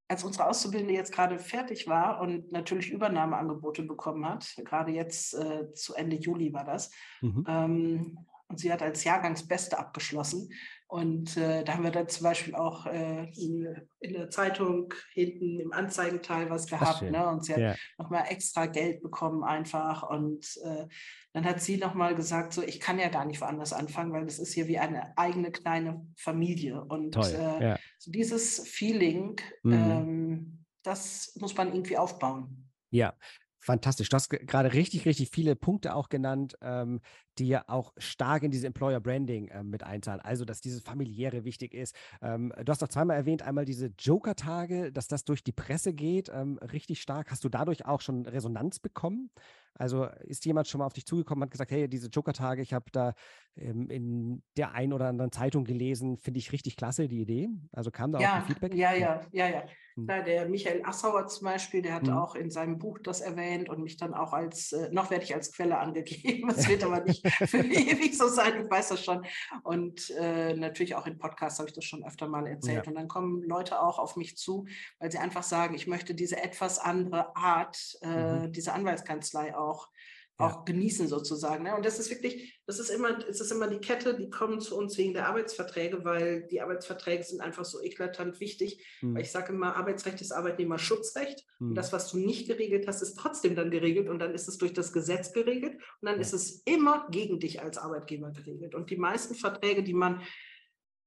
[0.07, 5.73] als unsere Auszubildende jetzt gerade fertig war und natürlich Übernahmeangebote bekommen hat, gerade jetzt äh,
[5.73, 7.45] zu Ende Juli war das, mhm.
[7.47, 8.17] ähm,
[8.53, 10.53] und sie hat als Jahrgangsbeste abgeschlossen.
[10.93, 15.59] Und äh, da haben wir dann zum Beispiel auch äh, in, in, der Zeitung hinten
[15.59, 17.01] im Anzeigenteil was gehabt.
[17.01, 17.27] Ne?
[17.29, 17.75] Und sie hat ja.
[17.97, 20.07] nochmal extra Geld bekommen einfach.
[20.07, 20.85] Und äh,
[21.33, 24.37] dann hat sie nochmal gesagt, so, ich kann ja gar nicht woanders anfangen, weil das
[24.37, 26.83] ist hier wie eine eigene kleine Familie.
[26.83, 27.79] Und äh, ja.
[27.97, 29.73] so dieses Feeling, mhm.
[29.73, 32.69] ähm, das muss man irgendwie aufbauen.
[32.91, 33.15] Ja,
[33.63, 34.09] Fantastisch.
[34.09, 36.99] Du hast gerade richtig, richtig viele Punkte auch genannt, ähm,
[37.39, 40.21] die ja auch stark in diese Employer Branding ähm, mit einzahlen.
[40.21, 41.95] Also, dass dieses familiäre wichtig ist.
[42.21, 46.29] Ähm, du hast auch zweimal erwähnt, einmal diese Joker-Tage, dass das durch die Presse geht,
[46.33, 47.31] ähm, richtig stark.
[47.31, 49.29] Hast du dadurch auch schon Resonanz bekommen?
[49.75, 52.73] Also ist jemand schon mal auf dich zugekommen und hat gesagt, hey, diese Joker-Tage, ich
[52.73, 53.13] habe da
[53.55, 57.49] ähm, in der einen oder anderen Zeitung gelesen, finde ich richtig klasse, die Idee.
[57.71, 58.75] Also kam da ja, auch ein Feedback?
[58.75, 59.63] Ja, ja, ja, ja.
[59.95, 60.07] Hm.
[60.07, 62.17] Ja, der Michael Assauer zum Beispiel, der hat hm.
[62.17, 65.33] auch in seinem Buch das erwähnt und mich dann auch als, äh, noch werde ich
[65.33, 66.49] als Quelle angegeben.
[66.53, 69.25] Es wird aber nicht für ewig so sein, ich weiß das schon.
[69.63, 72.85] Und äh, natürlich auch in Podcasts habe ich das schon öfter mal erzählt.
[72.85, 72.89] Ja.
[72.89, 74.65] Und dann kommen Leute auch auf mich zu,
[74.99, 78.51] weil sie einfach sagen, ich möchte diese etwas andere Art, äh, mhm.
[78.51, 79.89] diese Anwaltskanzlei auch
[80.37, 80.63] auch ja.
[80.65, 81.63] genießen sozusagen.
[81.63, 81.75] Ne?
[81.75, 84.75] Und das ist wirklich, das ist immer, es ist immer die Kette, die kommen zu
[84.75, 88.83] uns wegen der Arbeitsverträge, weil die Arbeitsverträge sind einfach so eklatant wichtig.
[89.01, 89.15] Mhm.
[89.15, 91.45] Weil ich sage immer, Arbeitsrecht ist Arbeitnehmerschutzrecht.
[91.59, 91.67] Mhm.
[91.67, 91.75] Und hm.
[91.75, 94.73] das, was du nicht geregelt hast, ist trotzdem dann geregelt und dann ist es durch
[94.73, 96.21] das Gesetz geregelt und dann ja.
[96.21, 98.75] ist es immer gegen dich als Arbeitgeber geregelt.
[98.75, 100.21] Und die meisten Verträge, die man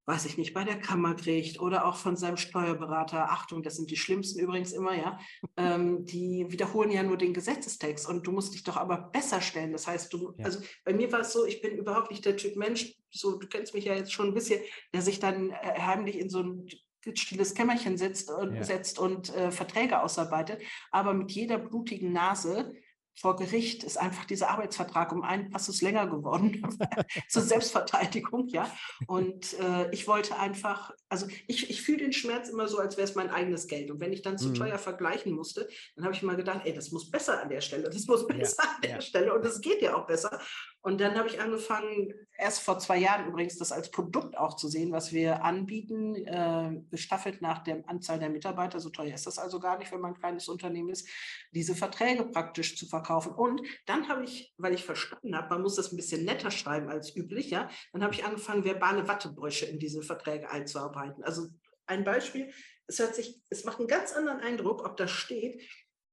[0.06, 3.90] weiß ich nicht, bei der Kammer kriegt oder auch von seinem Steuerberater, Achtung, das sind
[3.90, 5.18] die schlimmsten übrigens immer, ja,
[5.56, 9.72] ähm, die wiederholen ja nur den Gesetzestext und du musst dich doch aber besser stellen.
[9.72, 10.44] Das heißt, du, ja.
[10.44, 13.48] also bei mir war es so, ich bin überhaupt nicht der Typ Mensch, so, du
[13.48, 14.60] kennst mich ja jetzt schon ein bisschen,
[14.94, 16.68] der sich dann äh, heimlich in so ein
[17.14, 18.64] stilles Kämmerchen sitzt und, ja.
[18.64, 22.72] setzt und äh, Verträge ausarbeitet, aber mit jeder blutigen Nase
[23.18, 26.66] vor Gericht ist einfach dieser Arbeitsvertrag um einen Passus länger geworden
[27.28, 28.70] zur Selbstverteidigung, ja.
[29.06, 33.08] Und äh, ich wollte einfach, also ich, ich fühle den Schmerz immer so, als wäre
[33.08, 33.90] es mein eigenes Geld.
[33.90, 34.54] Und wenn ich dann zu mhm.
[34.54, 37.84] teuer vergleichen musste, dann habe ich immer gedacht, ey, das muss besser an der Stelle,
[37.84, 39.00] das muss besser ja, an der ja.
[39.00, 40.38] Stelle und das geht ja auch besser.
[40.86, 44.68] Und dann habe ich angefangen, erst vor zwei Jahren übrigens das als Produkt auch zu
[44.68, 48.78] sehen, was wir anbieten, äh, gestaffelt nach der Anzahl der Mitarbeiter.
[48.78, 51.08] So teuer ist das also gar nicht, wenn man ein kleines Unternehmen ist,
[51.50, 53.32] diese Verträge praktisch zu verkaufen.
[53.32, 56.88] Und dann habe ich, weil ich verstanden habe, man muss das ein bisschen netter schreiben
[56.88, 61.24] als üblich, ja, dann habe ich angefangen, verbale Wattebrüche in diese Verträge einzuarbeiten.
[61.24, 61.48] Also
[61.86, 62.52] ein Beispiel,
[62.86, 65.60] es hört sich, es macht einen ganz anderen Eindruck, ob da steht,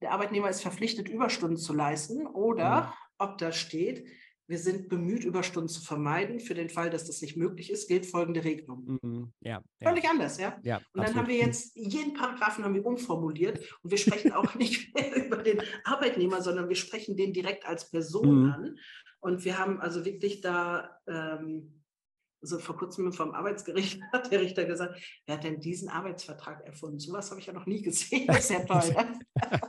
[0.01, 2.97] der Arbeitnehmer ist verpflichtet, Überstunden zu leisten oder ja.
[3.19, 4.07] ob da steht,
[4.47, 6.39] wir sind bemüht, Überstunden zu vermeiden.
[6.39, 8.99] Für den Fall, dass das nicht möglich ist, gilt folgende Regelung.
[9.01, 10.09] Mhm, ja, Völlig ja.
[10.09, 10.59] anders, ja.
[10.63, 11.21] ja und dann absolut.
[11.21, 15.37] haben wir jetzt jeden Paragraphen haben wir umformuliert und wir sprechen auch nicht mehr über
[15.37, 18.51] den Arbeitnehmer, sondern wir sprechen den direkt als Person mhm.
[18.51, 18.79] an.
[19.19, 21.82] Und wir haben also wirklich da ähm,
[22.43, 26.99] also vor kurzem vom Arbeitsgericht hat der Richter gesagt, wer hat denn diesen Arbeitsvertrag erfunden?
[26.99, 28.27] Sowas habe ich ja noch nie gesehen.
[28.27, 28.83] Das ist ja toll.
[28.93, 29.59] Ne?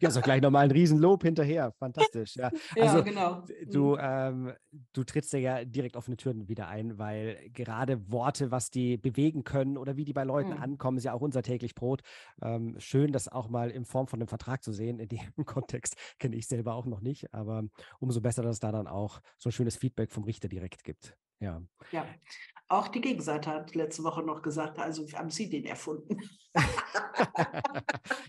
[0.00, 1.72] ja, so gleich nochmal ein Riesenlob hinterher.
[1.78, 2.36] Fantastisch.
[2.36, 3.44] Ja, also, ja genau.
[3.66, 4.00] Du, mhm.
[4.00, 4.52] ähm,
[4.92, 9.76] du trittst ja direkt offene Türen wieder ein, weil gerade Worte, was die bewegen können
[9.76, 10.62] oder wie die bei Leuten mhm.
[10.62, 12.02] ankommen, ist ja auch unser täglich Brot.
[12.42, 14.98] Ähm, schön, das auch mal in Form von einem Vertrag zu sehen.
[14.98, 17.64] In dem Kontext kenne ich selber auch noch nicht, aber
[17.98, 21.16] umso besser, dass es da dann auch so ein schönes Feedback vom Richter direkt gibt.
[21.40, 21.62] Ja.
[21.92, 22.06] Ja.
[22.70, 26.18] Auch die Gegenseite hat letzte Woche noch gesagt, also haben Sie den erfunden.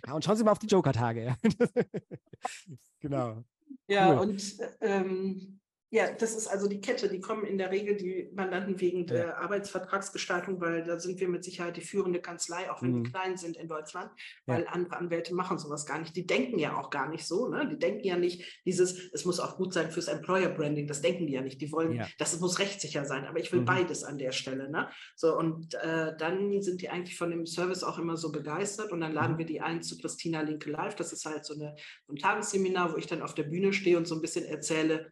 [0.08, 1.36] ja, und schauen Sie mal auf die Joker-Tage.
[3.02, 3.44] genau.
[3.88, 4.30] Ja, cool.
[4.30, 5.59] und ähm,
[5.92, 7.10] ja, das ist also die Kette.
[7.10, 9.38] Die kommen in der Regel die Mandanten wegen der ja.
[9.38, 13.04] Arbeitsvertragsgestaltung, weil da sind wir mit Sicherheit die führende Kanzlei, auch wenn mhm.
[13.06, 14.12] wir klein sind in Deutschland,
[14.46, 14.70] weil ja.
[14.70, 16.16] andere Anwälte machen sowas gar nicht.
[16.16, 17.48] Die denken ja auch gar nicht so.
[17.48, 17.68] Ne?
[17.68, 20.86] Die denken ja nicht dieses, es muss auch gut sein fürs Employer Branding.
[20.86, 21.60] Das denken die ja nicht.
[21.60, 22.08] Die wollen, ja.
[22.20, 23.26] das muss rechtssicher sein.
[23.26, 23.66] Aber ich will mhm.
[23.66, 24.70] beides an der Stelle.
[24.70, 24.90] Ne?
[25.16, 29.02] So und äh, dann sind die eigentlich von dem Service auch immer so begeistert und
[29.02, 29.40] dann laden mhm.
[29.40, 30.96] wir die ein zu Christina Linke Live.
[30.96, 31.76] Das ist halt so, eine,
[32.06, 35.12] so ein Tagesseminar, wo ich dann auf der Bühne stehe und so ein bisschen erzähle,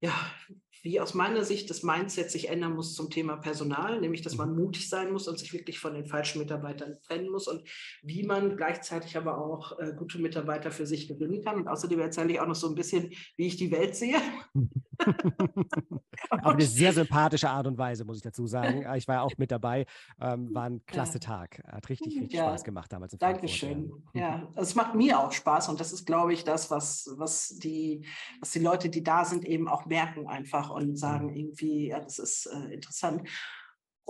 [0.00, 0.14] ja,
[0.82, 4.52] wie aus meiner Sicht das Mindset sich ändern muss zum Thema Personal, nämlich dass man
[4.52, 4.62] mhm.
[4.62, 7.62] mutig sein muss und sich wirklich von den falschen Mitarbeitern trennen muss und
[8.02, 11.56] wie man gleichzeitig aber auch äh, gute Mitarbeiter für sich gewinnen kann.
[11.56, 14.16] Und außerdem erzähle ich auch noch so ein bisschen, wie ich die Welt sehe.
[16.30, 18.86] Auf eine sehr sympathische Art und Weise, muss ich dazu sagen.
[18.96, 19.86] Ich war ja auch mit dabei.
[20.20, 21.20] Ähm, war ein klasse ja.
[21.20, 21.62] Tag.
[21.66, 22.44] Hat richtig, richtig ja.
[22.44, 23.16] Spaß gemacht damals.
[23.18, 23.92] Dankeschön.
[24.14, 27.48] Ja, also es macht mir auch Spaß und das ist, glaube ich, das, was, was,
[27.58, 28.04] die,
[28.40, 31.36] was die Leute, die da sind, eben auch merken einfach und sagen mhm.
[31.36, 33.28] irgendwie, ja, das ist äh, interessant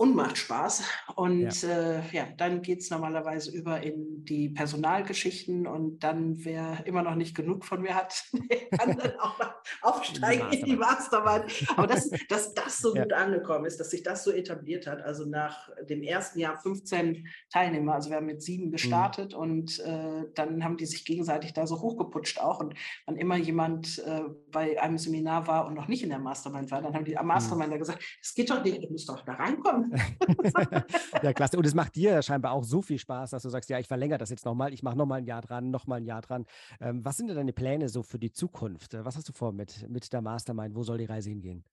[0.01, 0.83] und macht Spaß.
[1.13, 6.83] Und ja, äh, ja dann geht es normalerweise über in die Personalgeschichten und dann, wer
[6.87, 8.25] immer noch nicht genug von mir hat,
[8.79, 11.53] kann dann auch noch aufsteigen in die Mastermind.
[11.77, 13.03] Aber dass, dass das so ja.
[13.03, 17.27] gut angekommen ist, dass sich das so etabliert hat, also nach dem ersten Jahr 15
[17.51, 18.71] Teilnehmer, also wir haben mit sieben mhm.
[18.71, 19.39] gestartet mhm.
[19.39, 22.59] und äh, dann haben die sich gegenseitig da so hochgeputscht auch.
[22.59, 22.73] Und
[23.05, 26.81] wann immer jemand äh, bei einem Seminar war und noch nicht in der Mastermind war,
[26.81, 27.27] dann haben die am.
[27.27, 27.77] Mastermind mhm.
[27.77, 29.90] gesagt, es geht doch nicht, du musst doch da reinkommen.
[31.23, 31.57] ja, klasse.
[31.57, 34.17] Und es macht dir scheinbar auch so viel Spaß, dass du sagst, ja, ich verlängere
[34.17, 36.45] das jetzt nochmal, ich mache nochmal ein Jahr dran, nochmal ein Jahr dran.
[36.79, 38.93] Ähm, was sind denn deine Pläne so für die Zukunft?
[38.93, 40.75] Was hast du vor mit, mit der Mastermind?
[40.75, 41.63] Wo soll die Reise hingehen?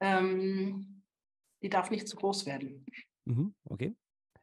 [0.00, 1.02] Ähm,
[1.62, 2.84] die darf nicht zu groß werden.
[3.24, 3.96] Mhm, okay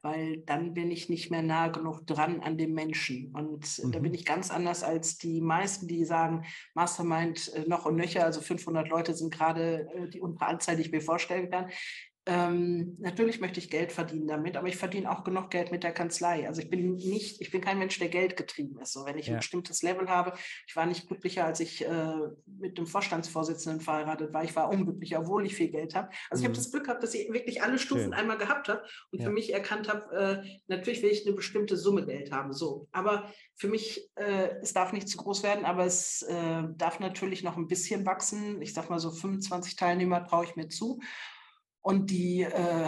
[0.04, 3.34] weil dann bin ich nicht mehr nah genug dran an dem Menschen.
[3.34, 3.92] Und mhm.
[3.92, 6.44] da bin ich ganz anders als die meisten, die sagen,
[6.76, 10.82] Mastermind äh, noch und nöcher, also 500 Leute sind gerade äh, die untere Anzahl, die
[10.82, 11.70] ich mir vorstellen kann.
[12.26, 15.92] Ähm, natürlich möchte ich Geld verdienen damit, aber ich verdiene auch genug Geld mit der
[15.92, 16.48] Kanzlei.
[16.48, 18.94] Also ich bin nicht, ich bin kein Mensch, der Geld getrieben ist.
[18.94, 19.34] So, wenn ich ja.
[19.34, 20.34] ein bestimmtes Level habe,
[20.66, 22.14] ich war nicht glücklicher, als ich äh,
[22.46, 24.46] mit dem Vorstandsvorsitzenden verheiratet war.
[24.46, 26.10] Ich war unglücklicher, obwohl ich viel Geld habe.
[26.30, 26.46] Also mhm.
[26.46, 28.14] ich habe das Glück gehabt, dass ich wirklich alle Stufen Schön.
[28.14, 29.26] einmal gehabt habe und ja.
[29.26, 32.54] für mich erkannt habe, äh, natürlich will ich eine bestimmte Summe Geld haben.
[32.54, 37.02] So, aber für mich, äh, es darf nicht zu groß werden, aber es äh, darf
[37.02, 38.62] natürlich noch ein bisschen wachsen.
[38.62, 41.02] Ich sage mal so 25 Teilnehmer traue ich mir zu.
[41.84, 42.88] Und die, äh,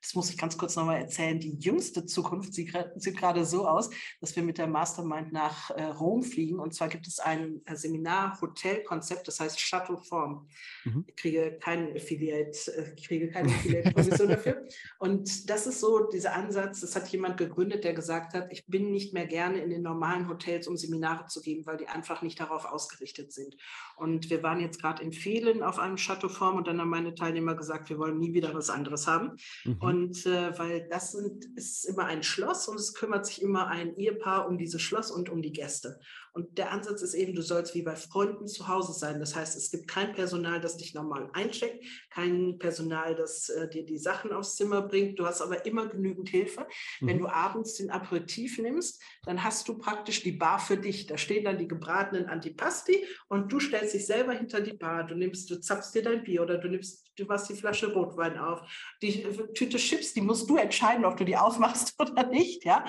[0.00, 3.90] das muss ich ganz kurz nochmal erzählen, die jüngste Zukunft sieht, sieht gerade so aus,
[4.20, 6.58] dass wir mit der Mastermind nach äh, Rom fliegen.
[6.60, 10.48] Und zwar gibt es ein äh, Seminar-Hotel-Konzept, das heißt Chateau Form.
[10.84, 11.04] Mhm.
[11.08, 14.66] Ich kriege keinen Affiliate, äh, ich kriege keine Affiliate-Position dafür.
[14.98, 18.92] Und das ist so dieser Ansatz, das hat jemand gegründet, der gesagt hat, ich bin
[18.92, 22.38] nicht mehr gerne in den normalen Hotels, um Seminare zu geben, weil die einfach nicht
[22.38, 23.56] darauf ausgerichtet sind.
[23.96, 27.14] Und wir waren jetzt gerade in Fehlen auf einem Chateau Form und dann haben meine
[27.14, 29.36] Teilnehmer gesagt, wir wollen nie wieder was anderes haben.
[29.64, 29.87] Mhm.
[29.88, 33.94] Und äh, weil das sind, ist immer ein Schloss und es kümmert sich immer ein
[33.96, 35.98] Ehepaar um dieses Schloss und um die Gäste.
[36.38, 39.18] Und der Ansatz ist eben, du sollst wie bei Freunden zu Hause sein.
[39.18, 43.84] Das heißt, es gibt kein Personal, das dich normal eincheckt, kein Personal, das äh, dir
[43.84, 45.18] die Sachen aufs Zimmer bringt.
[45.18, 46.68] Du hast aber immer genügend Hilfe.
[47.00, 47.06] Mhm.
[47.08, 51.08] Wenn du abends den Aperitif nimmst, dann hast du praktisch die Bar für dich.
[51.08, 55.08] Da stehen dann die gebratenen Antipasti und du stellst dich selber hinter die Bar.
[55.08, 58.38] Du nimmst, du zapfst dir dein Bier oder du nimmst, du machst die Flasche Rotwein
[58.38, 58.60] auf.
[59.02, 62.64] Die äh, Tüte Chips, die musst du entscheiden, ob du die aufmachst oder nicht.
[62.64, 62.84] Ja?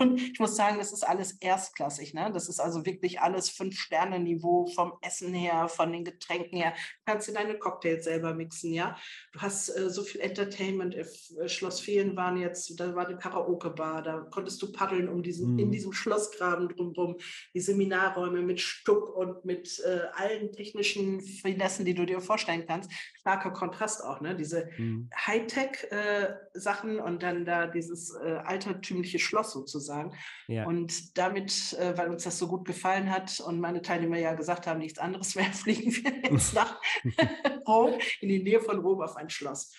[0.00, 2.12] Und ich muss sagen, das ist alles erstklassig.
[2.12, 2.30] Ne?
[2.34, 6.72] Das ist also wirklich wirklich alles Fünf-Sterne-Niveau vom Essen her, von den Getränken her.
[6.72, 8.96] Du kannst dir deine Cocktails selber mixen, ja.
[9.32, 10.94] Du hast äh, so viel Entertainment.
[10.94, 15.54] Äh, Schloss Fehlen waren jetzt, da war eine Karaoke-Bar, da konntest du paddeln um diesen,
[15.54, 15.58] mhm.
[15.58, 17.16] in diesem Schlossgraben drumherum.
[17.54, 22.90] Die Seminarräume mit Stuck und mit äh, allen technischen Finessen, die du dir vorstellen kannst.
[23.20, 24.36] Starker Kontrast auch, ne?
[24.36, 25.10] Diese mhm.
[25.26, 30.14] Hightech-Sachen äh, und dann da dieses äh, altertümliche Schloss sozusagen.
[30.48, 30.66] Ja.
[30.66, 34.66] Und damit, äh, weil uns das so gut gefallen hat und meine Teilnehmer ja gesagt
[34.66, 36.80] haben, nichts anderes mehr, fliegen wir jetzt nach
[37.66, 39.74] Rom, in die Nähe von Rom auf ein Schloss.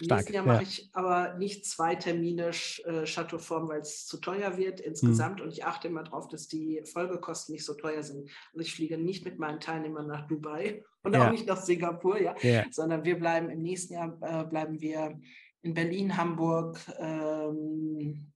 [0.00, 2.50] Im Stark, nächsten Jahr mache ich aber nicht zwei Termine
[2.84, 5.38] äh, Chateauform, weil es zu teuer wird insgesamt.
[5.38, 5.46] Mhm.
[5.46, 8.28] Und ich achte immer darauf, dass die Folgekosten nicht so teuer sind.
[8.52, 11.26] Also ich fliege nicht mit meinen Teilnehmern nach Dubai und ja.
[11.26, 12.64] auch nicht nach Singapur, ja, ja.
[12.72, 15.20] sondern wir bleiben im nächsten Jahr äh, bleiben wir
[15.62, 18.33] in Berlin, Hamburg, ähm,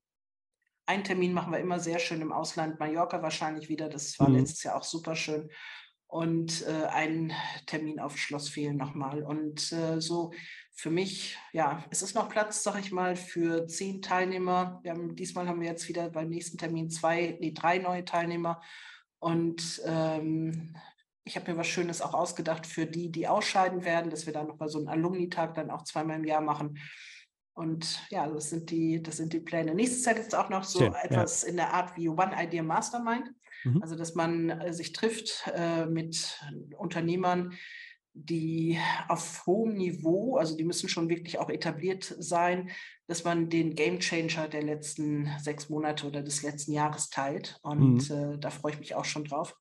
[0.89, 3.89] einen Termin machen wir immer sehr schön im Ausland, Mallorca wahrscheinlich wieder.
[3.89, 4.37] Das war mhm.
[4.37, 5.51] letztes Jahr auch super schön.
[6.07, 7.35] Und äh, einen
[7.67, 9.23] Termin auf Schloss Fehlen nochmal.
[9.23, 10.33] Und äh, so
[10.75, 14.81] für mich, ja, es ist noch Platz, sag ich mal, für zehn Teilnehmer.
[14.83, 18.63] Wir haben, diesmal haben wir jetzt wieder beim nächsten Termin zwei, nee, drei neue Teilnehmer.
[19.19, 20.75] Und ähm,
[21.25, 24.47] ich habe mir was Schönes auch ausgedacht für die, die ausscheiden werden, dass wir dann
[24.47, 26.79] nochmal so einen Alumni-Tag dann auch zweimal im Jahr machen.
[27.59, 29.75] Und ja, das sind die, das sind die Pläne.
[29.75, 31.49] Nächstes Jahr gibt es auch noch so Schön, etwas ja.
[31.49, 33.35] in der Art wie One Idea Mastermind.
[33.65, 33.83] Mhm.
[33.83, 36.41] Also, dass man äh, sich trifft äh, mit
[36.77, 37.53] Unternehmern,
[38.15, 38.79] die
[39.09, 42.71] auf hohem Niveau, also die müssen schon wirklich auch etabliert sein,
[43.09, 47.59] dass man den Game Changer der letzten sechs Monate oder des letzten Jahres teilt.
[47.63, 48.35] Und mhm.
[48.35, 49.57] äh, da freue ich mich auch schon drauf.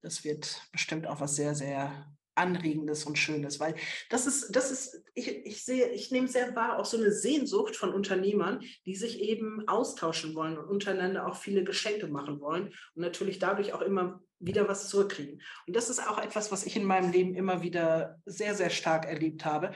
[0.00, 3.74] Das wird bestimmt auch was sehr, sehr Anregendes und Schönes, weil
[4.10, 7.76] das ist, das ist, ich, ich sehe, ich nehme sehr wahr auch so eine Sehnsucht
[7.76, 13.02] von Unternehmern, die sich eben austauschen wollen und untereinander auch viele Geschenke machen wollen und
[13.02, 15.42] natürlich dadurch auch immer wieder was zurückkriegen.
[15.66, 19.06] Und das ist auch etwas, was ich in meinem Leben immer wieder sehr, sehr stark
[19.06, 19.72] erlebt habe.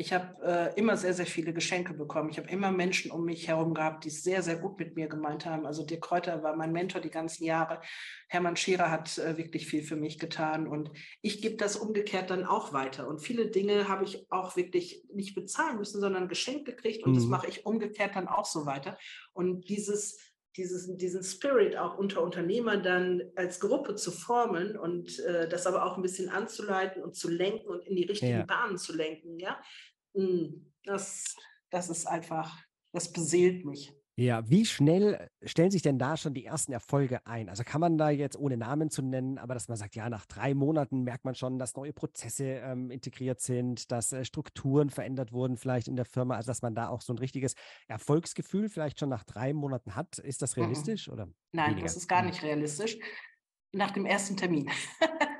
[0.00, 2.30] Ich habe äh, immer sehr, sehr viele Geschenke bekommen.
[2.30, 5.44] Ich habe immer Menschen um mich herum gehabt, die sehr, sehr gut mit mir gemeint
[5.44, 5.66] haben.
[5.66, 7.80] Also Dirk Kräuter war mein Mentor die ganzen Jahre.
[8.28, 10.68] Hermann Scherer hat äh, wirklich viel für mich getan.
[10.68, 13.08] Und ich gebe das umgekehrt dann auch weiter.
[13.08, 17.04] Und viele Dinge habe ich auch wirklich nicht bezahlen müssen, sondern geschenkt gekriegt.
[17.04, 17.16] Und mhm.
[17.16, 18.96] das mache ich umgekehrt dann auch so weiter.
[19.32, 20.16] Und dieses
[20.58, 25.84] dieses, diesen Spirit auch unter Unternehmern dann als Gruppe zu formen und äh, das aber
[25.84, 28.44] auch ein bisschen anzuleiten und zu lenken und in die richtigen ja.
[28.44, 29.62] Bahnen zu lenken, ja,
[30.84, 31.36] das,
[31.70, 32.58] das ist einfach,
[32.92, 33.92] das beseelt mich.
[34.20, 37.48] Ja, wie schnell stellen sich denn da schon die ersten Erfolge ein?
[37.48, 40.26] Also kann man da jetzt ohne Namen zu nennen, aber dass man sagt, ja, nach
[40.26, 45.30] drei Monaten merkt man schon, dass neue Prozesse ähm, integriert sind, dass äh, Strukturen verändert
[45.30, 47.54] wurden vielleicht in der Firma, also dass man da auch so ein richtiges
[47.86, 50.18] Erfolgsgefühl vielleicht schon nach drei Monaten hat.
[50.18, 51.12] Ist das realistisch mhm.
[51.12, 51.28] oder?
[51.52, 51.86] Nein, weniger?
[51.86, 52.30] das ist gar mhm.
[52.30, 52.98] nicht realistisch
[53.72, 54.70] nach dem ersten Termin.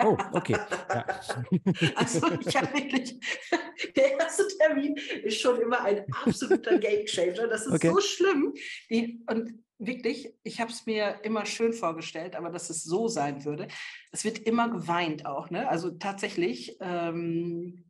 [0.05, 0.57] Oh, okay.
[0.89, 1.07] Ja.
[1.95, 3.19] Also ich habe wirklich,
[3.97, 7.47] der erste Termin ist schon immer ein absoluter Gamechanger.
[7.47, 7.91] Das ist okay.
[7.91, 8.55] so schlimm.
[8.91, 13.45] Die, und wirklich, ich habe es mir immer schön vorgestellt, aber dass es so sein
[13.45, 13.69] würde.
[14.13, 15.51] Es wird immer geweint auch.
[15.51, 15.69] Ne?
[15.69, 16.77] Also tatsächlich.
[16.81, 17.85] Ähm,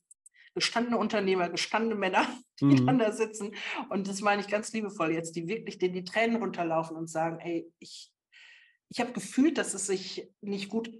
[0.54, 2.26] gestandene Unternehmer, gestandene Männer,
[2.60, 2.86] die mhm.
[2.86, 3.54] dann da sitzen.
[3.90, 7.38] Und das meine ich ganz liebevoll jetzt, die wirklich denen die Tränen runterlaufen und sagen,
[7.38, 8.10] ey, ich,
[8.90, 10.90] ich habe gefühlt, dass es sich nicht gut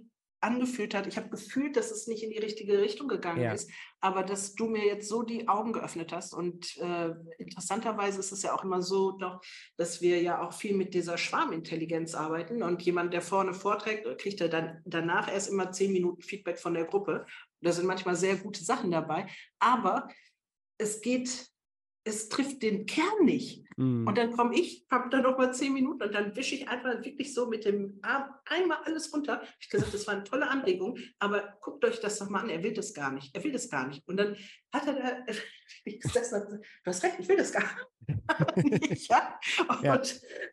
[0.41, 1.05] angefühlt hat.
[1.07, 3.51] Ich habe gefühlt, dass es nicht in die richtige Richtung gegangen ja.
[3.51, 3.69] ist,
[3.99, 6.33] aber dass du mir jetzt so die Augen geöffnet hast.
[6.33, 9.41] Und äh, interessanterweise ist es ja auch immer so, doch,
[9.77, 12.63] dass wir ja auch viel mit dieser Schwarmintelligenz arbeiten.
[12.63, 16.73] Und jemand, der vorne vorträgt, kriegt er dann danach erst immer zehn Minuten Feedback von
[16.73, 17.25] der Gruppe.
[17.61, 19.27] Da sind manchmal sehr gute Sachen dabei,
[19.59, 20.07] aber
[20.77, 21.49] es geht
[22.09, 23.63] es trifft den Kern nicht.
[23.77, 24.07] Mm.
[24.07, 27.03] Und dann komme ich, habe da noch mal zehn Minuten und dann wische ich einfach
[27.03, 29.41] wirklich so mit dem Arm einmal alles runter.
[29.59, 32.49] Ich habe gesagt, das war eine tolle Anregung, aber guckt euch das doch mal an,
[32.49, 33.33] er will das gar nicht.
[33.35, 34.05] Er will das gar nicht.
[34.07, 34.35] Und dann
[34.73, 35.25] hat er da,
[35.85, 37.63] ich gesagt, du hast recht, ich will das gar
[38.57, 39.09] nicht.
[39.09, 39.39] ja?
[39.69, 39.97] Und ja.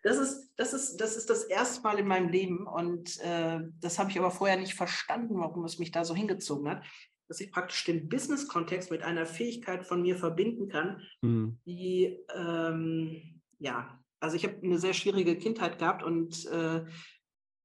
[0.02, 3.98] Das, ist, das, ist, das ist das erste Mal in meinem Leben und äh, das
[3.98, 6.84] habe ich aber vorher nicht verstanden, warum es mich da so hingezogen hat
[7.28, 11.58] dass ich praktisch den Business-Kontext mit einer Fähigkeit von mir verbinden kann, mhm.
[11.66, 16.84] die, ähm, ja, also ich habe eine sehr schwierige Kindheit gehabt und äh,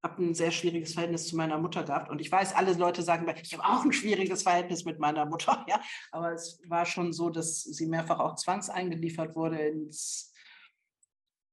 [0.03, 2.09] habe ein sehr schwieriges Verhältnis zu meiner Mutter gehabt.
[2.09, 5.65] Und ich weiß, alle Leute sagen, ich habe auch ein schwieriges Verhältnis mit meiner Mutter,
[5.69, 5.79] ja.
[6.11, 10.30] Aber es war schon so, dass sie mehrfach auch zwangseingeliefert wurde ins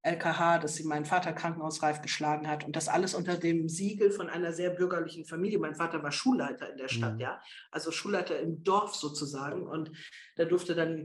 [0.09, 4.29] LKH, dass sie meinen Vater krankenhausreif geschlagen hat und das alles unter dem Siegel von
[4.29, 5.59] einer sehr bürgerlichen Familie.
[5.59, 7.21] Mein Vater war Schulleiter in der Stadt, mhm.
[7.21, 7.41] ja,
[7.71, 9.93] also Schulleiter im Dorf sozusagen und
[10.37, 11.05] da durfte dann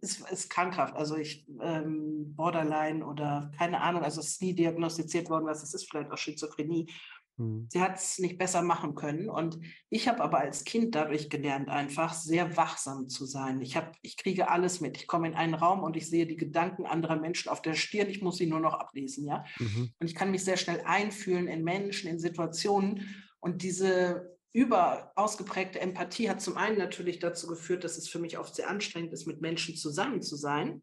[0.00, 5.30] ist, ist krankhaft, also ich ähm, Borderline oder keine Ahnung, also es ist nie diagnostiziert
[5.30, 6.92] worden, was es ist, vielleicht auch Schizophrenie
[7.36, 7.68] Mhm.
[7.70, 9.28] Sie hat es nicht besser machen können.
[9.28, 9.58] Und
[9.90, 13.60] ich habe aber als Kind dadurch gelernt, einfach sehr wachsam zu sein.
[13.60, 14.96] Ich, hab, ich kriege alles mit.
[14.96, 18.08] Ich komme in einen Raum und ich sehe die Gedanken anderer Menschen auf der Stirn.
[18.08, 19.26] Ich muss sie nur noch ablesen.
[19.26, 19.44] Ja?
[19.58, 19.90] Mhm.
[19.98, 23.24] Und ich kann mich sehr schnell einfühlen in Menschen, in Situationen.
[23.40, 28.38] Und diese über ausgeprägte Empathie hat zum einen natürlich dazu geführt, dass es für mich
[28.38, 30.82] oft sehr anstrengend ist, mit Menschen zusammen zu sein.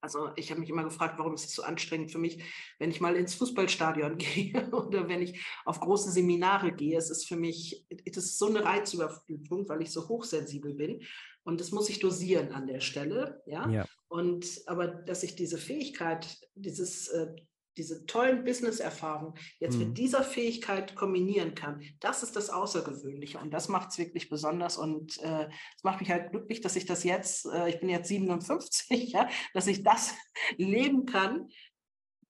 [0.00, 2.42] Also ich habe mich immer gefragt, warum ist es so anstrengend für mich,
[2.78, 6.96] wenn ich mal ins Fußballstadion gehe oder wenn ich auf große Seminare gehe.
[6.96, 11.02] Es ist für mich, es ist so eine Reizüberflutung, weil ich so hochsensibel bin.
[11.44, 13.42] Und das muss ich dosieren an der Stelle.
[13.46, 13.68] Ja.
[13.68, 13.86] ja.
[14.08, 17.28] Und aber dass ich diese Fähigkeit, dieses äh,
[17.76, 19.88] diese tollen Business-Erfahrungen jetzt mhm.
[19.88, 24.76] mit dieser Fähigkeit kombinieren kann, das ist das Außergewöhnliche und das macht es wirklich besonders
[24.76, 25.48] und äh, es äh,
[25.82, 29.66] macht mich halt glücklich, dass ich das jetzt, äh, ich bin jetzt 57, ja, dass
[29.66, 30.14] ich das
[30.56, 31.48] leben kann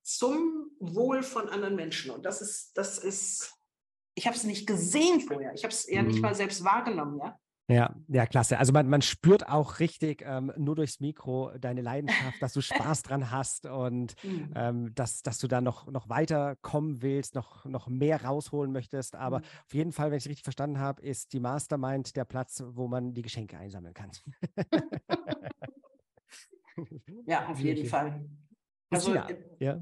[0.03, 3.53] zum Wohl von anderen Menschen und das ist, das ist,
[4.15, 6.07] ich habe es nicht gesehen vorher, ich habe es ja mhm.
[6.09, 7.39] nicht mal selbst wahrgenommen, ja.
[7.69, 8.59] Ja, ja, klasse.
[8.59, 13.03] Also man, man spürt auch richtig ähm, nur durchs Mikro deine Leidenschaft, dass du Spaß
[13.03, 14.53] dran hast und mhm.
[14.55, 19.15] ähm, dass, dass du da noch, noch weiterkommen willst, noch, noch mehr rausholen möchtest.
[19.15, 19.45] Aber mhm.
[19.65, 22.87] auf jeden Fall, wenn ich es richtig verstanden habe, ist die Mastermind der Platz, wo
[22.87, 24.11] man die Geschenke einsammeln kann.
[27.25, 28.25] ja, auf jeden Fall.
[28.89, 29.27] Also ja.
[29.59, 29.81] ja.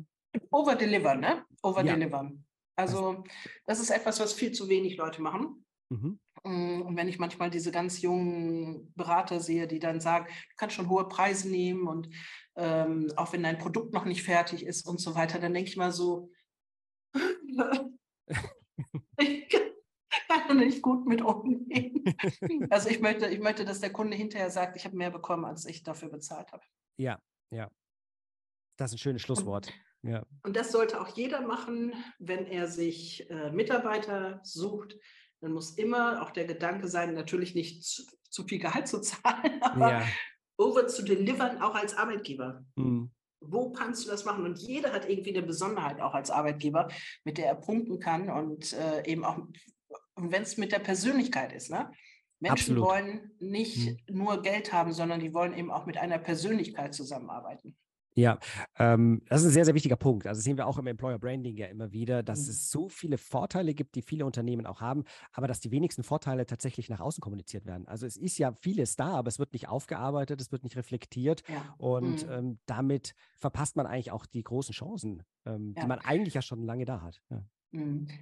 [0.50, 1.46] Overdeliver, ne?
[1.62, 2.24] Overdeliver.
[2.24, 2.32] Ja.
[2.78, 3.24] Also
[3.68, 5.64] das ist etwas, was viel zu wenig Leute machen.
[5.90, 6.20] Mhm.
[6.44, 10.76] Mm, und wenn ich manchmal diese ganz jungen Berater sehe, die dann sagen, du kannst
[10.76, 12.10] schon hohe Preise nehmen und
[12.56, 15.78] ähm, auch wenn dein Produkt noch nicht fertig ist und so weiter, dann denke ich
[15.78, 16.32] mal so,
[19.18, 19.48] ich
[20.48, 22.04] kann nicht gut mit umgehen.
[22.70, 25.66] also ich möchte, ich möchte, dass der Kunde hinterher sagt, ich habe mehr bekommen, als
[25.66, 26.64] ich dafür bezahlt habe.
[26.98, 27.20] Ja,
[27.52, 27.70] ja.
[28.78, 29.72] Das ist ein schönes Schlusswort.
[30.04, 30.26] Und, ja.
[30.44, 34.98] und das sollte auch jeder machen, wenn er sich äh, Mitarbeiter sucht,
[35.46, 39.62] dann muss immer auch der Gedanke sein, natürlich nicht zu, zu viel Gehalt zu zahlen,
[39.62, 40.08] aber ja.
[40.58, 42.66] over zu delivern, auch als Arbeitgeber.
[42.76, 43.12] Mhm.
[43.41, 44.43] Wo kannst du das machen?
[44.43, 46.88] Und jeder hat irgendwie eine Besonderheit auch als Arbeitgeber,
[47.26, 49.38] mit der er punkten kann und äh, eben auch,
[50.16, 51.70] wenn es mit der Persönlichkeit ist.
[51.70, 51.91] Ne?
[52.39, 52.84] Menschen Absolut.
[52.84, 54.18] wollen nicht mhm.
[54.18, 57.78] nur Geld haben, sondern die wollen eben auch mit einer Persönlichkeit zusammenarbeiten.
[58.16, 58.39] Ja,
[58.80, 60.26] ähm, das ist ein sehr, sehr wichtiger Punkt.
[60.26, 62.49] Also sehen wir auch im Employer Branding ja immer wieder, dass mhm.
[62.49, 65.03] es so viele Vorteile gibt, die viele Unternehmen auch haben,
[65.34, 67.88] aber dass die wenigsten Vorteile tatsächlich nach außen kommuniziert werden.
[67.88, 71.43] Also es ist ja vieles da, aber es wird nicht aufgearbeitet, es wird nicht reflektiert
[71.49, 71.76] ja.
[71.78, 72.32] und mhm.
[72.32, 75.84] ähm, damit verpasst man eigentlich auch die großen Chancen, ähm, ja.
[75.84, 77.22] die man eigentlich ja schon lange da hat.
[77.30, 77.43] Ja.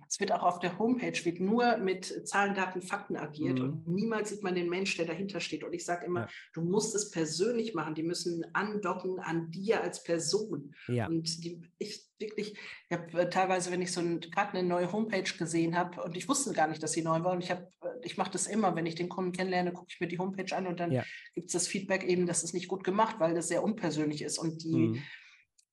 [0.08, 3.66] Es wird auch auf der Homepage wird nur mit Zahlen, Daten, Fakten agiert mhm.
[3.66, 5.64] und niemals sieht man den Mensch, der dahinter steht.
[5.64, 6.30] Und ich sage immer, ja.
[6.54, 7.96] du musst es persönlich machen.
[7.96, 10.74] Die müssen andocken an dir als Person.
[10.88, 11.08] Ja.
[11.08, 12.58] Und die, ich wirklich,
[12.90, 16.30] ich habe äh, teilweise, wenn ich so gerade eine neue Homepage gesehen habe und ich
[16.30, 17.34] wusste gar nicht, dass sie neu war.
[17.34, 20.00] Und ich habe, äh, ich mache das immer, wenn ich den Kunden kennenlerne, gucke ich
[20.00, 21.04] mir die Homepage an und dann ja.
[21.34, 24.38] gibt es das Feedback eben, dass es nicht gut gemacht, weil das sehr unpersönlich ist
[24.38, 25.04] und die mhm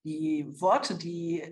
[0.05, 1.43] die Worte, die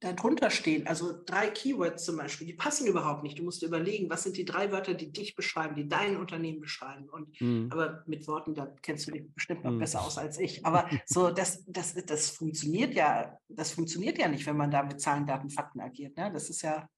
[0.00, 3.38] darunter stehen, also drei Keywords zum Beispiel, die passen überhaupt nicht.
[3.38, 7.08] Du musst überlegen, was sind die drei Wörter, die dich beschreiben, die dein Unternehmen beschreiben.
[7.08, 7.68] Und mhm.
[7.70, 9.78] aber mit Worten, da kennst du dich bestimmt noch mhm.
[9.78, 10.66] besser aus als ich.
[10.66, 15.00] Aber so, das, das, das funktioniert ja, das funktioniert ja nicht, wenn man da mit
[15.00, 16.16] Zahlen, Daten, Fakten agiert.
[16.16, 16.30] Ne?
[16.32, 16.88] Das ist ja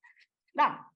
[0.53, 0.91] klar.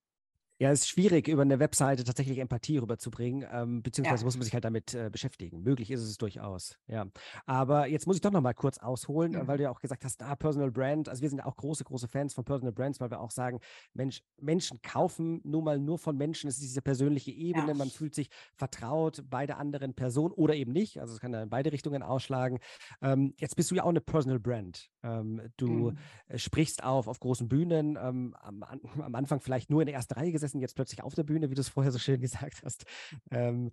[0.62, 4.26] Ja, es ist schwierig, über eine Webseite tatsächlich Empathie rüberzubringen, ähm, beziehungsweise ja.
[4.26, 5.64] muss man sich halt damit äh, beschäftigen.
[5.64, 7.06] Möglich ist es durchaus, ja.
[7.46, 9.48] Aber jetzt muss ich doch noch mal kurz ausholen, mhm.
[9.48, 11.08] weil du ja auch gesagt hast, ah, Personal Brand.
[11.08, 13.58] Also wir sind auch große, große Fans von Personal Brands, weil wir auch sagen,
[13.92, 16.46] Mensch, Menschen kaufen nun mal nur von Menschen.
[16.46, 17.74] Es ist diese persönliche Ebene, ja.
[17.74, 21.00] man fühlt sich vertraut bei der anderen Person oder eben nicht.
[21.00, 22.60] Also es kann da in beide Richtungen ausschlagen.
[23.00, 24.92] Ähm, jetzt bist du ja auch eine Personal Brand.
[25.02, 25.98] Ähm, du mhm.
[26.36, 30.30] sprichst auf auf großen Bühnen, ähm, am, am Anfang vielleicht nur in der ersten Reihe
[30.30, 32.84] gesessen gesessen, jetzt plötzlich auf der Bühne, wie du es vorher so schön gesagt hast.
[33.30, 33.70] Ähm,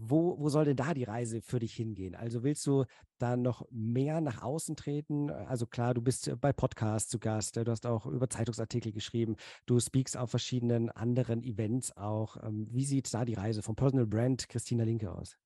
[0.00, 2.14] wo, wo soll denn da die Reise für dich hingehen?
[2.14, 2.84] Also willst du
[3.18, 5.28] da noch mehr nach außen treten?
[5.28, 9.34] Also klar, du bist bei Podcasts zu Gast, du hast auch über Zeitungsartikel geschrieben,
[9.66, 12.36] du speakst auf verschiedenen anderen Events auch.
[12.44, 15.36] Ähm, wie sieht da die Reise vom Personal Brand Christina Linke aus?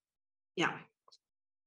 [0.54, 0.78] Ja,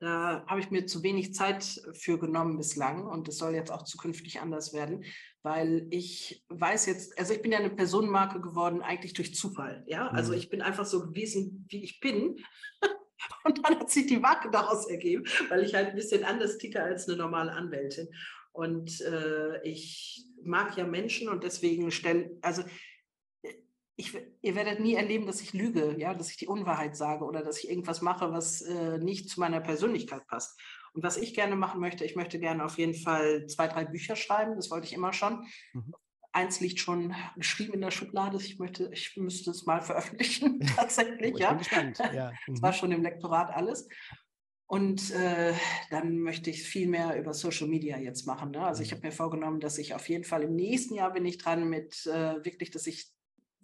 [0.06, 3.84] da habe ich mir zu wenig Zeit für genommen bislang und es soll jetzt auch
[3.84, 5.04] zukünftig anders werden,
[5.42, 10.08] weil ich weiß jetzt, also ich bin ja eine Personenmarke geworden eigentlich durch Zufall, ja.
[10.10, 10.38] Also mhm.
[10.38, 12.38] ich bin einfach so gewesen, wie ich bin.
[13.44, 16.82] Und dann hat sich die Marke daraus ergeben, weil ich halt ein bisschen anders ticke
[16.84, 18.08] als eine normale Anwältin.
[18.52, 22.64] Und äh, ich mag ja Menschen und deswegen stelle, also
[23.98, 27.44] ich, ihr werdet nie erleben, dass ich lüge, ja, dass ich die Unwahrheit sage oder
[27.44, 30.60] dass ich irgendwas mache, was äh, nicht zu meiner Persönlichkeit passt.
[30.94, 34.16] Und was ich gerne machen möchte, ich möchte gerne auf jeden Fall zwei, drei Bücher
[34.16, 34.56] schreiben.
[34.56, 35.46] Das wollte ich immer schon.
[35.74, 35.94] Mhm.
[36.32, 38.38] Eins liegt schon geschrieben in der Schublade.
[38.38, 41.36] Ich möchte, ich müsste es mal veröffentlichen, tatsächlich.
[41.36, 41.54] oh, ja.
[41.54, 42.00] Gespannt.
[42.14, 42.32] Ja.
[42.48, 42.54] Mhm.
[42.54, 43.88] Das war schon im Lektorat alles.
[44.68, 45.54] Und äh,
[45.92, 48.52] dann möchte ich viel mehr über Social Media jetzt machen.
[48.52, 48.66] Ne?
[48.66, 48.96] Also ich mhm.
[48.98, 52.06] habe mir vorgenommen, dass ich auf jeden Fall im nächsten Jahr bin ich dran mit
[52.08, 53.15] äh, wirklich, dass ich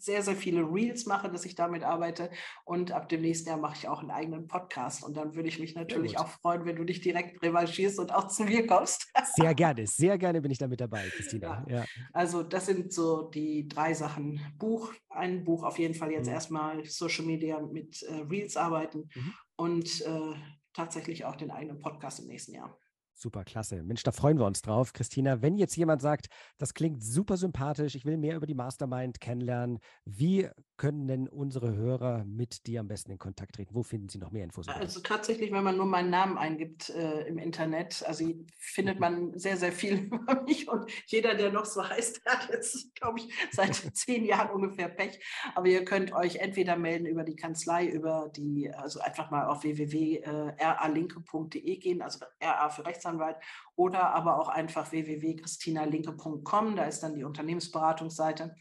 [0.03, 2.29] sehr, sehr viele Reels mache, dass ich damit arbeite.
[2.65, 5.03] Und ab dem nächsten Jahr mache ich auch einen eigenen Podcast.
[5.03, 8.27] Und dann würde ich mich natürlich auch freuen, wenn du dich direkt revanchierst und auch
[8.27, 9.11] zu mir kommst.
[9.35, 11.65] Sehr gerne, sehr gerne bin ich damit dabei, Christina.
[11.67, 11.77] Ja.
[11.77, 11.85] Ja.
[12.11, 14.41] Also das sind so die drei Sachen.
[14.57, 16.33] Buch, ein Buch auf jeden Fall jetzt mhm.
[16.33, 19.33] erstmal Social Media mit äh, Reels arbeiten mhm.
[19.55, 20.33] und äh,
[20.73, 22.77] tatsächlich auch den eigenen Podcast im nächsten Jahr.
[23.21, 23.83] Super, klasse.
[23.83, 24.93] Mensch, da freuen wir uns drauf.
[24.93, 26.25] Christina, wenn jetzt jemand sagt,
[26.57, 30.49] das klingt super sympathisch, ich will mehr über die Mastermind kennenlernen, wie
[30.81, 33.75] können denn unsere Hörer mit dir am besten in Kontakt treten?
[33.75, 34.67] Wo finden sie noch mehr Infos?
[34.67, 38.25] Also tatsächlich, wenn man nur meinen Namen eingibt äh, im Internet, also
[38.57, 38.99] findet mhm.
[38.99, 43.19] man sehr, sehr viel über mich und jeder, der noch so heißt, hat jetzt, glaube
[43.19, 45.19] ich, seit zehn Jahren ungefähr Pech.
[45.53, 49.61] Aber ihr könnt euch entweder melden über die Kanzlei, über die, also einfach mal auf
[49.61, 53.37] www.ralinke.de gehen, also RA für Rechtsanwalt,
[53.75, 58.55] oder aber auch einfach www.christinalinke.com, da ist dann die Unternehmensberatungsseite.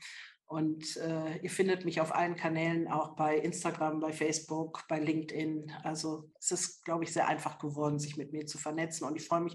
[0.50, 5.70] Und äh, ihr findet mich auf allen Kanälen, auch bei Instagram, bei Facebook, bei LinkedIn.
[5.84, 9.06] Also es ist, glaube ich, sehr einfach geworden, sich mit mir zu vernetzen.
[9.06, 9.54] Und ich freue mich,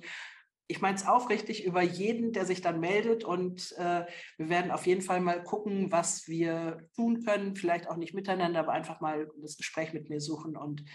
[0.68, 3.26] ich meine es aufrichtig über jeden, der sich dann meldet.
[3.26, 4.06] Und äh,
[4.38, 7.58] wir werden auf jeden Fall mal gucken, was wir tun können.
[7.58, 10.56] Vielleicht auch nicht miteinander, aber einfach mal das Gespräch mit mir suchen.
[10.56, 10.86] Und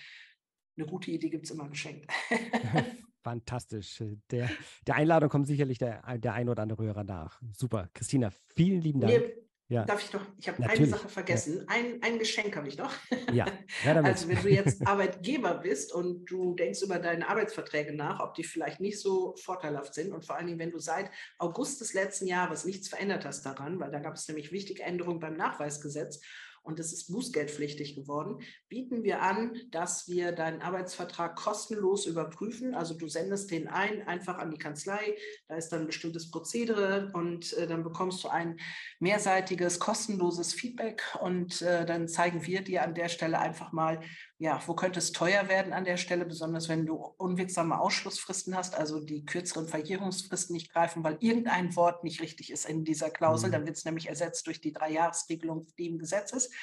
[0.78, 2.10] eine gute Idee gibt es immer geschenkt.
[3.22, 4.02] Fantastisch.
[4.30, 4.48] Der,
[4.86, 7.38] der Einladung kommt sicherlich der, der ein oder andere Hörer nach.
[7.52, 7.90] Super.
[7.92, 9.12] Christina, vielen lieben Dank.
[9.12, 9.84] Nee, ja.
[9.84, 11.58] Darf ich doch, ich habe eine Sache vergessen.
[11.58, 11.64] Ja.
[11.68, 12.92] Ein, ein Geschenk habe ich noch.
[13.32, 13.46] Ja,
[14.02, 18.42] also wenn du jetzt Arbeitgeber bist und du denkst über deine Arbeitsverträge nach, ob die
[18.42, 21.08] vielleicht nicht so vorteilhaft sind und vor allen Dingen, wenn du seit
[21.38, 25.20] August des letzten Jahres nichts verändert hast daran, weil da gab es nämlich wichtige Änderungen
[25.20, 26.20] beim Nachweisgesetz
[26.70, 32.74] und es ist bußgeldpflichtig geworden, bieten wir an, dass wir deinen Arbeitsvertrag kostenlos überprüfen.
[32.74, 35.16] Also du sendest den ein, einfach an die Kanzlei,
[35.48, 38.58] da ist dann ein bestimmtes Prozedere und äh, dann bekommst du ein
[39.00, 44.00] mehrseitiges, kostenloses Feedback und äh, dann zeigen wir dir an der Stelle einfach mal,
[44.40, 48.74] ja, wo könnte es teuer werden an der Stelle, besonders wenn du unwirksame Ausschlussfristen hast,
[48.74, 53.48] also die kürzeren Verjährungsfristen nicht greifen, weil irgendein Wort nicht richtig ist in dieser Klausel.
[53.48, 53.52] Mhm.
[53.52, 56.54] Dann wird es nämlich ersetzt durch die Dreijahresregelung, die im Gesetz ist.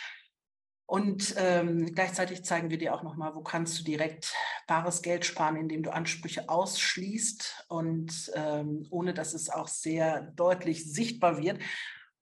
[0.88, 4.34] Und ähm, gleichzeitig zeigen wir dir auch nochmal, wo kannst du direkt
[4.66, 10.92] bares Geld sparen, indem du Ansprüche ausschließt und ähm, ohne dass es auch sehr deutlich
[10.92, 11.60] sichtbar wird.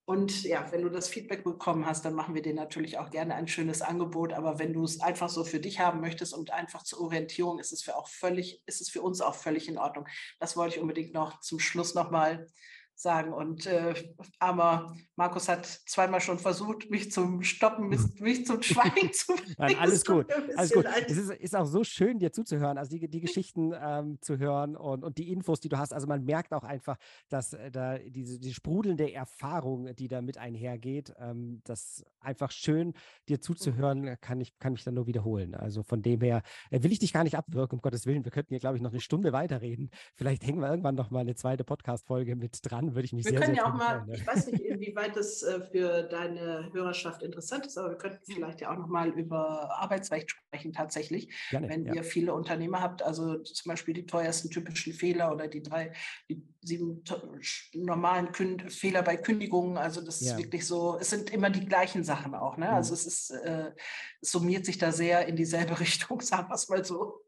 [0.08, 3.34] Und ja, wenn du das Feedback bekommen hast, dann machen wir dir natürlich auch gerne
[3.34, 4.32] ein schönes Angebot.
[4.32, 7.72] Aber wenn du es einfach so für dich haben möchtest und einfach zur Orientierung, ist
[7.72, 10.06] es für auch völlig, ist es für uns auch völlig in Ordnung.
[10.38, 12.46] Das wollte ich unbedingt noch zum Schluss nochmal
[12.96, 13.32] sagen.
[13.32, 13.94] Und äh,
[14.38, 18.12] armer Markus hat zweimal schon versucht, mich zum Stoppen, mhm.
[18.20, 19.54] mich zum Schweigen zu bringen.
[19.58, 20.26] Nein, alles gut,
[20.56, 20.86] alles gut.
[21.06, 24.76] Es ist, ist, auch so schön, dir zuzuhören, also die, die Geschichten ähm, zu hören
[24.76, 25.92] und, und die Infos, die du hast.
[25.92, 26.96] Also man merkt auch einfach,
[27.28, 32.94] dass äh, da diese die sprudelnde Erfahrung, die da mit einhergeht, ähm, das einfach schön,
[33.28, 35.54] dir zuzuhören, kann ich, kann mich dann nur wiederholen.
[35.54, 38.24] Also von dem her äh, will ich dich gar nicht abwirken, um Gottes Willen.
[38.24, 39.90] Wir könnten hier, glaube ich, noch eine Stunde weiterreden.
[40.14, 43.30] Vielleicht hängen wir irgendwann noch mal eine zweite Podcast-Folge mit dran würde ich mich wir
[43.30, 47.22] sehr, können sehr ja auch mal, ich weiß nicht, inwieweit das äh, für deine Hörerschaft
[47.22, 51.68] interessant ist, aber wir könnten vielleicht ja auch noch mal über Arbeitsrecht sprechen tatsächlich, Gerne,
[51.68, 51.94] wenn ja.
[51.94, 55.92] ihr viele Unternehmer habt, also zum Beispiel die teuersten typischen Fehler oder die drei,
[56.28, 57.02] die sieben
[57.74, 60.32] normalen Künd Fehler bei Kündigungen, also das ja.
[60.32, 62.68] ist wirklich so, es sind immer die gleichen Sachen auch, ne?
[62.70, 62.94] Also mhm.
[62.94, 63.72] es ist, äh,
[64.20, 67.25] es summiert sich da sehr in dieselbe Richtung, sagen wir es mal so.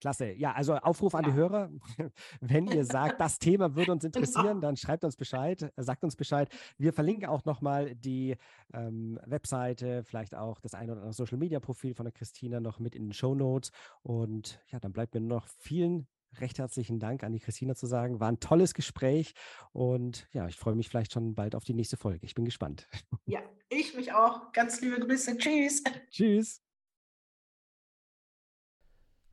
[0.00, 0.32] Klasse.
[0.32, 1.70] Ja, also Aufruf an die Hörer.
[2.40, 4.16] Wenn ihr sagt, das Thema würde uns genau.
[4.18, 6.48] interessieren, dann schreibt uns Bescheid, äh, sagt uns Bescheid.
[6.76, 8.36] Wir verlinken auch nochmal die
[8.72, 12.78] ähm, Webseite, vielleicht auch das ein oder andere Social Media Profil von der Christina noch
[12.78, 13.72] mit in den Show Notes.
[14.02, 16.06] Und ja, dann bleibt mir nur noch vielen
[16.40, 18.20] recht herzlichen Dank an die Christina zu sagen.
[18.20, 19.34] War ein tolles Gespräch
[19.72, 22.24] und ja, ich freue mich vielleicht schon bald auf die nächste Folge.
[22.26, 22.86] Ich bin gespannt.
[23.24, 24.52] Ja, ich mich auch.
[24.52, 25.36] Ganz liebe Grüße.
[25.38, 25.82] Tschüss.
[26.10, 26.62] Tschüss.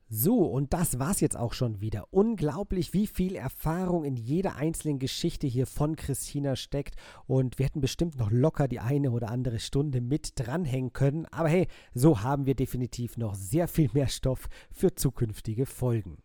[0.07, 2.07] So, und das war's jetzt auch schon wieder.
[2.11, 6.95] Unglaublich, wie viel Erfahrung in jeder einzelnen Geschichte hier von Christina steckt.
[7.25, 11.25] Und wir hätten bestimmt noch locker die eine oder andere Stunde mit dranhängen können.
[11.27, 16.17] Aber hey, so haben wir definitiv noch sehr viel mehr Stoff für zukünftige Folgen.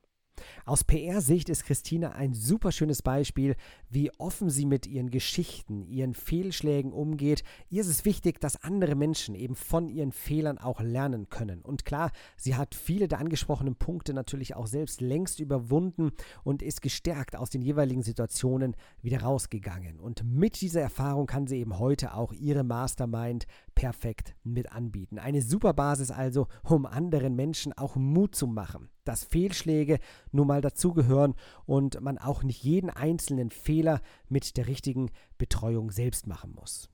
[0.64, 3.57] Aus PR-Sicht ist Christina ein super schönes Beispiel,
[3.88, 7.43] wie offen sie mit ihren Geschichten, ihren Fehlschlägen umgeht.
[7.68, 11.62] Ihr ist es wichtig, dass andere Menschen eben von ihren Fehlern auch lernen können.
[11.62, 16.11] Und klar, sie hat viele der angesprochenen Punkte natürlich auch selbst längst überwunden
[16.45, 20.01] und ist gestärkt aus den jeweiligen Situationen wieder rausgegangen.
[20.01, 25.18] Und mit dieser Erfahrung kann sie eben heute auch ihre Mastermind perfekt mit anbieten.
[25.18, 29.99] Eine super Basis also, um anderen Menschen auch Mut zu machen, dass Fehlschläge
[30.31, 31.35] nun mal dazugehören
[31.67, 36.89] und man auch nicht jeden einzelnen Fehler mit der richtigen Betreuung selbst machen muss.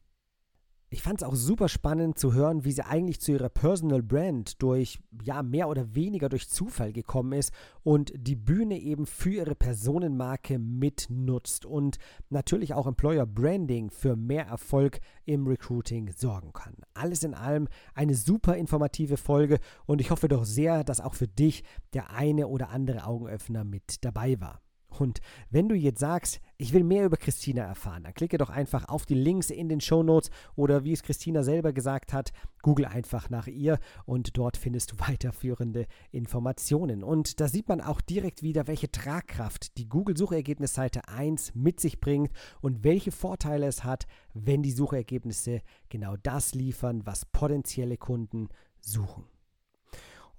[0.96, 4.62] Ich fand es auch super spannend zu hören, wie sie eigentlich zu ihrer Personal Brand
[4.62, 9.54] durch, ja, mehr oder weniger durch Zufall gekommen ist und die Bühne eben für ihre
[9.54, 11.98] Personenmarke mitnutzt und
[12.30, 16.76] natürlich auch Employer Branding für mehr Erfolg im Recruiting sorgen kann.
[16.94, 21.28] Alles in allem eine super informative Folge und ich hoffe doch sehr, dass auch für
[21.28, 24.62] dich der eine oder andere Augenöffner mit dabei war.
[25.00, 25.20] Und
[25.50, 29.06] wenn du jetzt sagst, ich will mehr über Christina erfahren, dann klicke doch einfach auf
[29.06, 32.32] die Links in den Show Notes oder wie es Christina selber gesagt hat,
[32.62, 37.04] google einfach nach ihr und dort findest du weiterführende Informationen.
[37.04, 42.32] Und da sieht man auch direkt wieder, welche Tragkraft die Google-Suchergebnisseite 1 mit sich bringt
[42.60, 48.48] und welche Vorteile es hat, wenn die Suchergebnisse genau das liefern, was potenzielle Kunden
[48.80, 49.24] suchen.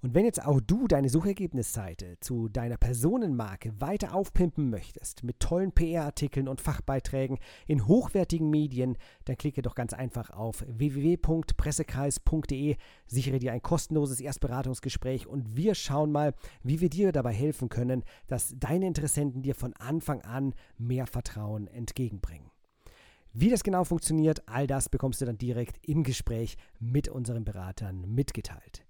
[0.00, 5.72] Und wenn jetzt auch du deine Suchergebnisseite zu deiner Personenmarke weiter aufpimpen möchtest, mit tollen
[5.72, 12.76] PR-Artikeln und Fachbeiträgen in hochwertigen Medien, dann klicke doch ganz einfach auf www.pressekreis.de,
[13.06, 16.32] sichere dir ein kostenloses Erstberatungsgespräch und wir schauen mal,
[16.62, 21.66] wie wir dir dabei helfen können, dass deine Interessenten dir von Anfang an mehr Vertrauen
[21.66, 22.52] entgegenbringen.
[23.32, 28.08] Wie das genau funktioniert, all das bekommst du dann direkt im Gespräch mit unseren Beratern
[28.08, 28.84] mitgeteilt.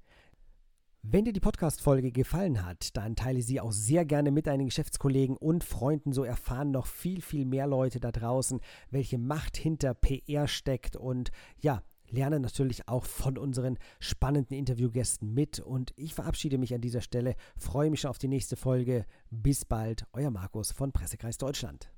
[1.03, 5.37] Wenn dir die Podcast-Folge gefallen hat, dann teile sie auch sehr gerne mit deinen Geschäftskollegen
[5.37, 6.13] und Freunden.
[6.13, 11.31] So erfahren noch viel, viel mehr Leute da draußen, welche Macht hinter PR steckt und
[11.61, 15.61] ja, lerne natürlich auch von unseren spannenden Interviewgästen mit.
[15.61, 19.05] Und ich verabschiede mich an dieser Stelle, freue mich schon auf die nächste Folge.
[19.31, 21.91] Bis bald, euer Markus von Pressekreis Deutschland.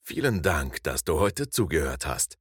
[0.00, 2.36] Vielen Dank, dass du heute zugehört hast.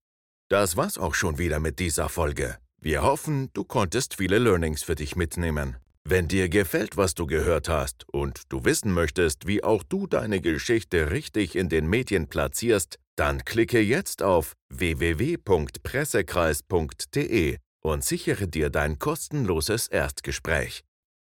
[0.49, 2.57] Das war's auch schon wieder mit dieser Folge.
[2.79, 5.77] Wir hoffen, du konntest viele Learnings für dich mitnehmen.
[6.05, 10.41] Wenn dir gefällt, was du gehört hast und du wissen möchtest, wie auch du deine
[10.41, 18.99] Geschichte richtig in den Medien platzierst, dann klicke jetzt auf www.pressekreis.de und sichere dir dein
[18.99, 20.83] kostenloses Erstgespräch.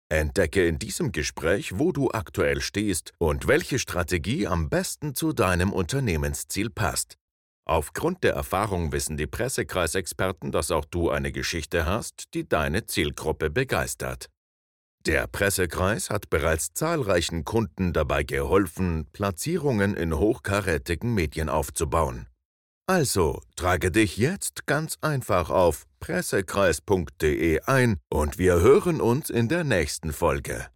[0.08, 5.72] Entdecke in diesem Gespräch, wo du aktuell stehst und welche Strategie am besten zu deinem
[5.72, 7.16] Unternehmensziel passt.
[7.64, 13.50] Aufgrund der Erfahrung wissen die Pressekreisexperten, dass auch du eine Geschichte hast, die deine Zielgruppe
[13.50, 14.28] begeistert.
[15.06, 22.26] Der Pressekreis hat bereits zahlreichen Kunden dabei geholfen, Platzierungen in hochkarätigen Medien aufzubauen.
[22.86, 29.64] Also trage dich jetzt ganz einfach auf pressekreis.de ein und wir hören uns in der
[29.64, 30.66] nächsten Folge.